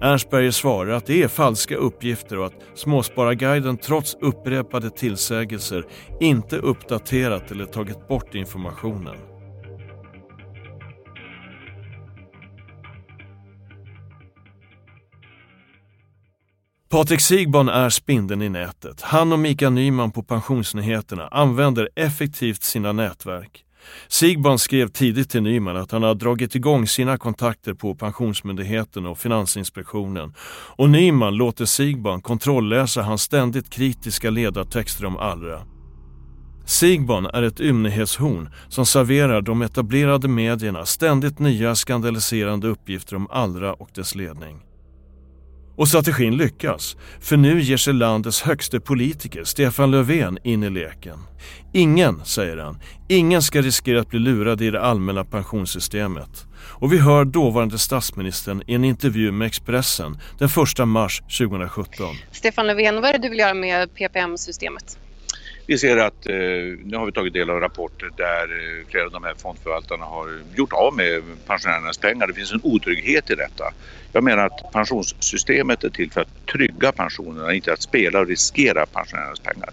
Ernstberger 0.00 0.50
svarar 0.50 0.92
att 0.92 1.06
det 1.06 1.22
är 1.22 1.28
falska 1.28 1.76
uppgifter 1.76 2.38
och 2.38 2.46
att 2.46 2.54
Småspararguiden 2.74 3.76
trots 3.76 4.16
upprepade 4.20 4.90
tillsägelser 4.90 5.84
inte 6.20 6.56
uppdaterat 6.56 7.50
eller 7.50 7.64
tagit 7.64 8.08
bort 8.08 8.34
informationen. 8.34 9.16
Patrik 16.88 17.20
Sigban 17.20 17.68
är 17.68 17.90
spindeln 17.90 18.42
i 18.42 18.48
nätet. 18.48 19.02
Han 19.02 19.32
och 19.32 19.38
Mika 19.38 19.70
Nyman 19.70 20.10
på 20.10 20.22
Pensionsnyheterna 20.22 21.28
använder 21.28 21.88
effektivt 21.96 22.62
sina 22.62 22.92
nätverk. 22.92 23.65
Sigban 24.08 24.58
skrev 24.58 24.88
tidigt 24.88 25.30
till 25.30 25.42
Nyman 25.42 25.76
att 25.76 25.92
han 25.92 26.02
har 26.02 26.14
dragit 26.14 26.54
igång 26.54 26.86
sina 26.86 27.18
kontakter 27.18 27.74
på 27.74 27.94
Pensionsmyndigheten 27.94 29.06
och 29.06 29.18
Finansinspektionen 29.18 30.34
och 30.76 30.90
Nyman 30.90 31.34
låter 31.36 31.64
Sigban 31.64 32.20
kontrollläsa 32.20 33.02
hans 33.02 33.22
ständigt 33.22 33.70
kritiska 33.70 34.30
ledartexter 34.30 35.04
om 35.04 35.16
Allra. 35.16 35.62
Sigban 36.66 37.26
är 37.26 37.42
ett 37.42 37.60
ymnighetshorn 37.60 38.50
som 38.68 38.86
serverar 38.86 39.42
de 39.42 39.62
etablerade 39.62 40.28
medierna 40.28 40.86
ständigt 40.86 41.38
nya 41.38 41.74
skandaliserande 41.74 42.68
uppgifter 42.68 43.16
om 43.16 43.28
Allra 43.30 43.74
och 43.74 43.88
dess 43.94 44.14
ledning. 44.14 44.60
Och 45.76 45.88
strategin 45.88 46.36
lyckas, 46.36 46.96
för 47.20 47.36
nu 47.36 47.60
ger 47.60 47.76
sig 47.76 47.94
landets 47.94 48.42
högste 48.42 48.80
politiker, 48.80 49.44
Stefan 49.44 49.90
Löfven, 49.90 50.38
in 50.44 50.62
i 50.62 50.70
leken. 50.70 51.18
Ingen, 51.72 52.24
säger 52.24 52.56
han, 52.56 52.78
ingen 53.08 53.42
ska 53.42 53.62
riskera 53.62 54.00
att 54.00 54.10
bli 54.10 54.18
lurad 54.18 54.62
i 54.62 54.70
det 54.70 54.82
allmänna 54.82 55.24
pensionssystemet. 55.24 56.46
Och 56.58 56.92
vi 56.92 56.98
hör 56.98 57.24
dåvarande 57.24 57.78
statsministern 57.78 58.62
i 58.66 58.74
en 58.74 58.84
intervju 58.84 59.32
med 59.32 59.46
Expressen 59.46 60.18
den 60.38 60.48
1 60.80 60.88
mars 60.88 61.20
2017. 61.20 62.06
Stefan 62.32 62.66
Löfven, 62.66 62.94
vad 63.00 63.04
är 63.04 63.12
det 63.12 63.18
du 63.18 63.28
vill 63.28 63.38
göra 63.38 63.54
med 63.54 63.94
PPM-systemet? 63.94 64.98
Vi 65.68 65.78
ser 65.78 65.96
att 65.96 66.26
eh, 66.26 66.36
nu 66.84 66.96
har 66.96 67.06
vi 67.06 67.12
tagit 67.12 67.32
del 67.32 67.50
av 67.50 67.60
rapporter 67.60 68.10
där 68.16 68.42
eh, 68.42 68.86
flera 68.90 69.04
av 69.04 69.10
de 69.10 69.24
här 69.24 69.34
fondförvaltarna 69.38 70.04
har 70.04 70.28
gjort 70.56 70.72
av 70.72 70.94
med 70.96 71.22
pensionärernas 71.46 71.98
pengar. 71.98 72.26
Det 72.26 72.34
finns 72.34 72.52
en 72.52 72.60
otrygghet 72.62 73.30
i 73.30 73.34
detta. 73.34 73.64
Jag 74.12 74.24
menar 74.24 74.46
att 74.46 74.72
pensionssystemet 74.72 75.84
är 75.84 75.90
till 75.90 76.10
för 76.12 76.20
att 76.20 76.46
trygga 76.52 76.92
pensionerna, 76.92 77.54
inte 77.54 77.72
att 77.72 77.82
spela 77.82 78.20
och 78.20 78.26
riskera 78.26 78.86
pensionärernas 78.86 79.40
pengar. 79.40 79.70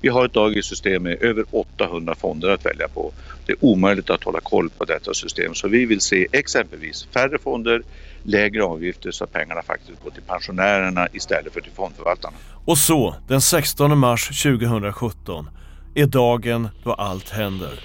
Vi 0.00 0.08
har 0.08 0.24
idag 0.24 0.56
ett 0.56 0.64
system 0.64 1.02
med 1.02 1.22
över 1.22 1.44
800 1.50 2.14
fonder 2.14 2.48
att 2.50 2.66
välja 2.66 2.88
på. 2.88 3.12
Det 3.46 3.52
är 3.52 3.64
omöjligt 3.64 4.10
att 4.10 4.24
hålla 4.24 4.40
koll 4.40 4.70
på 4.70 4.84
detta 4.84 5.14
system 5.14 5.54
så 5.54 5.68
vi 5.68 5.86
vill 5.86 6.00
se 6.00 6.26
exempelvis 6.32 7.08
färre 7.14 7.38
fonder, 7.38 7.82
lägre 8.22 8.64
avgifter 8.64 9.10
så 9.10 9.24
att 9.24 9.32
pengarna 9.32 9.62
faktiskt 9.62 10.04
går 10.04 10.10
till 10.10 10.22
pensionärerna 10.22 11.08
istället 11.12 11.52
för 11.52 11.60
till 11.60 11.72
fondförvaltarna. 11.72 12.36
Och 12.64 12.78
så, 12.78 13.14
den 13.28 13.40
16 13.40 13.98
mars 13.98 14.42
2017, 14.42 15.50
är 15.94 16.06
dagen 16.06 16.68
då 16.84 16.92
allt 16.92 17.30
händer. 17.30 17.80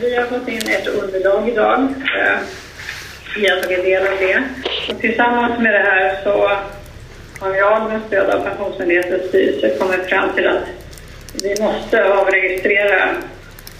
Vi 0.00 0.16
har 0.16 0.26
fått 0.26 0.48
in 0.48 0.56
ett 0.56 0.86
underlag 0.86 1.48
idag. 1.48 1.94
Vi 3.36 3.48
har 3.48 3.62
tagit 3.62 3.84
del 3.84 4.06
av 4.06 4.18
det. 4.18 4.44
Och 4.88 5.00
tillsammans 5.00 5.62
med 5.62 5.72
det 5.72 5.78
här 5.78 6.24
så 6.24 6.50
har 7.40 7.54
jag 7.54 7.88
med 7.88 8.00
stöd 8.06 8.30
av 8.30 8.44
Pensionsmyndighetens 8.44 9.28
styrelse 9.28 9.78
kommit 9.78 10.06
fram 10.08 10.34
till 10.34 10.46
att 10.46 10.62
vi 11.42 11.62
måste 11.62 12.04
avregistrera 12.04 13.08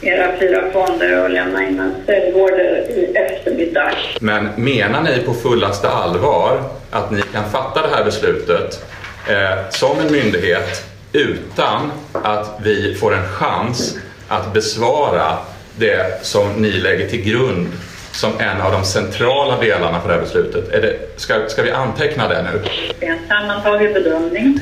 era 0.02 0.38
fyra 0.38 0.72
fonder 0.72 1.24
och 1.24 1.30
lämna 1.30 1.68
in 1.68 1.80
en 1.80 1.94
säljorder 2.06 2.86
i 2.90 3.16
eftermiddag. 3.16 3.92
Men 4.20 4.48
menar 4.56 5.02
ni 5.02 5.22
på 5.26 5.34
fullaste 5.34 5.88
allvar 5.90 6.62
att 6.90 7.10
ni 7.10 7.22
kan 7.22 7.50
fatta 7.50 7.82
det 7.82 7.88
här 7.96 8.04
beslutet 8.04 8.84
eh, 9.28 9.70
som 9.70 9.98
en 9.98 10.12
myndighet 10.12 10.84
utan 11.12 11.92
att 12.12 12.60
vi 12.64 12.94
får 12.94 13.14
en 13.14 13.28
chans 13.28 13.98
att 14.28 14.52
besvara 14.52 15.38
det 15.76 16.26
som 16.26 16.52
ni 16.52 16.72
lägger 16.72 17.08
till 17.08 17.22
grund 17.22 17.68
som 18.12 18.40
en 18.40 18.60
av 18.60 18.72
de 18.72 18.84
centrala 18.84 19.60
delarna 19.60 20.00
för 20.00 20.08
det 20.08 20.14
här 20.14 20.20
beslutet. 20.20 20.68
Är 20.68 20.80
det, 20.80 21.20
ska, 21.20 21.48
ska 21.48 21.62
vi 21.62 21.70
anteckna 21.70 22.28
det 22.28 22.42
nu? 22.42 22.62
Det 23.00 23.06
är 23.06 23.12
en 23.12 23.28
sammantagen 23.28 23.92
bedömning. 23.92 24.58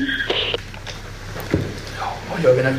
Ja, 2.00 2.12
vad 2.30 2.44
gör 2.44 2.54
vi 2.56 2.62
nu? 2.62 2.74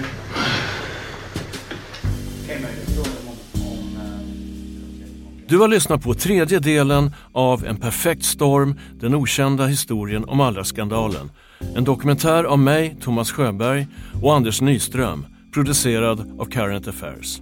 Du 5.50 5.58
har 5.58 5.68
lyssnat 5.68 6.04
på 6.04 6.14
tredje 6.14 6.60
delen 6.60 7.12
av 7.34 7.66
En 7.66 7.78
perfekt 7.78 8.26
storm, 8.26 8.80
den 8.94 9.16
okända 9.16 9.66
historien 9.66 10.26
om 10.26 10.42
Allra-skandalen. 10.42 11.32
En 11.76 11.84
dokumentär 11.84 12.44
av 12.44 12.60
mig, 12.60 12.98
Thomas 13.02 13.32
Sjöberg 13.32 13.88
och 14.22 14.36
Anders 14.36 14.62
Nyström, 14.62 15.26
producerad 15.54 16.40
av 16.40 16.46
Current 16.46 16.88
Affairs. 16.88 17.40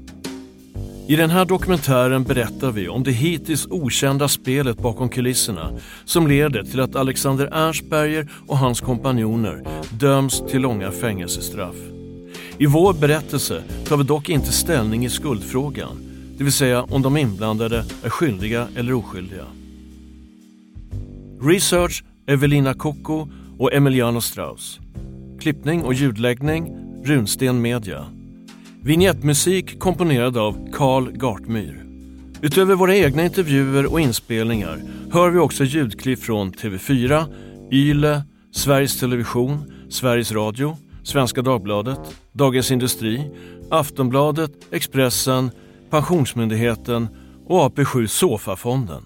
I 1.09 1.15
den 1.15 1.29
här 1.29 1.45
dokumentären 1.45 2.23
berättar 2.23 2.71
vi 2.71 2.87
om 2.87 3.03
det 3.03 3.11
hittills 3.11 3.67
okända 3.69 4.27
spelet 4.27 4.77
bakom 4.77 5.09
kulisserna 5.09 5.71
som 6.05 6.27
leder 6.27 6.63
till 6.63 6.79
att 6.79 6.95
Alexander 6.95 7.49
Ernstberger 7.51 8.27
och 8.47 8.57
hans 8.57 8.81
kompanjoner 8.81 9.63
döms 9.91 10.43
till 10.49 10.61
långa 10.61 10.91
fängelsestraff. 10.91 11.75
I 12.57 12.65
vår 12.65 12.93
berättelse 12.93 13.63
tar 13.87 13.97
vi 13.97 14.03
dock 14.03 14.29
inte 14.29 14.51
ställning 14.51 15.05
i 15.05 15.09
skuldfrågan, 15.09 15.97
det 16.37 16.43
vill 16.43 16.53
säga 16.53 16.83
om 16.83 17.01
de 17.01 17.17
inblandade 17.17 17.85
är 18.03 18.09
skyldiga 18.09 18.67
eller 18.75 18.93
oskyldiga. 18.93 19.45
Research 21.41 22.03
Evelina 22.27 22.73
Kocko 22.73 23.27
och 23.59 23.73
Emiliano 23.73 24.21
Strauss. 24.21 24.79
Klippning 25.39 25.83
och 25.83 25.93
ljudläggning 25.93 26.75
Runsten 27.03 27.61
Media. 27.61 28.16
Vignettmusik 28.87 29.79
komponerad 29.79 30.37
av 30.37 30.71
Carl 30.73 31.11
Gartmyr. 31.11 31.85
Utöver 32.41 32.75
våra 32.75 32.95
egna 32.95 33.23
intervjuer 33.23 33.91
och 33.91 33.99
inspelningar 33.99 34.81
hör 35.11 35.29
vi 35.29 35.39
också 35.39 35.63
ljudklipp 35.63 36.19
från 36.19 36.53
TV4, 36.53 37.25
YLE, 37.71 38.23
Sveriges 38.51 38.99
Television, 38.99 39.73
Sveriges 39.89 40.31
Radio, 40.31 40.77
Svenska 41.03 41.41
Dagbladet, 41.41 41.99
Dagens 42.31 42.71
Industri, 42.71 43.31
Aftonbladet, 43.71 44.51
Expressen, 44.71 45.51
Pensionsmyndigheten 45.89 47.07
och 47.45 47.77
AP7 47.77 48.07
Sofa-fonden. 48.07 49.05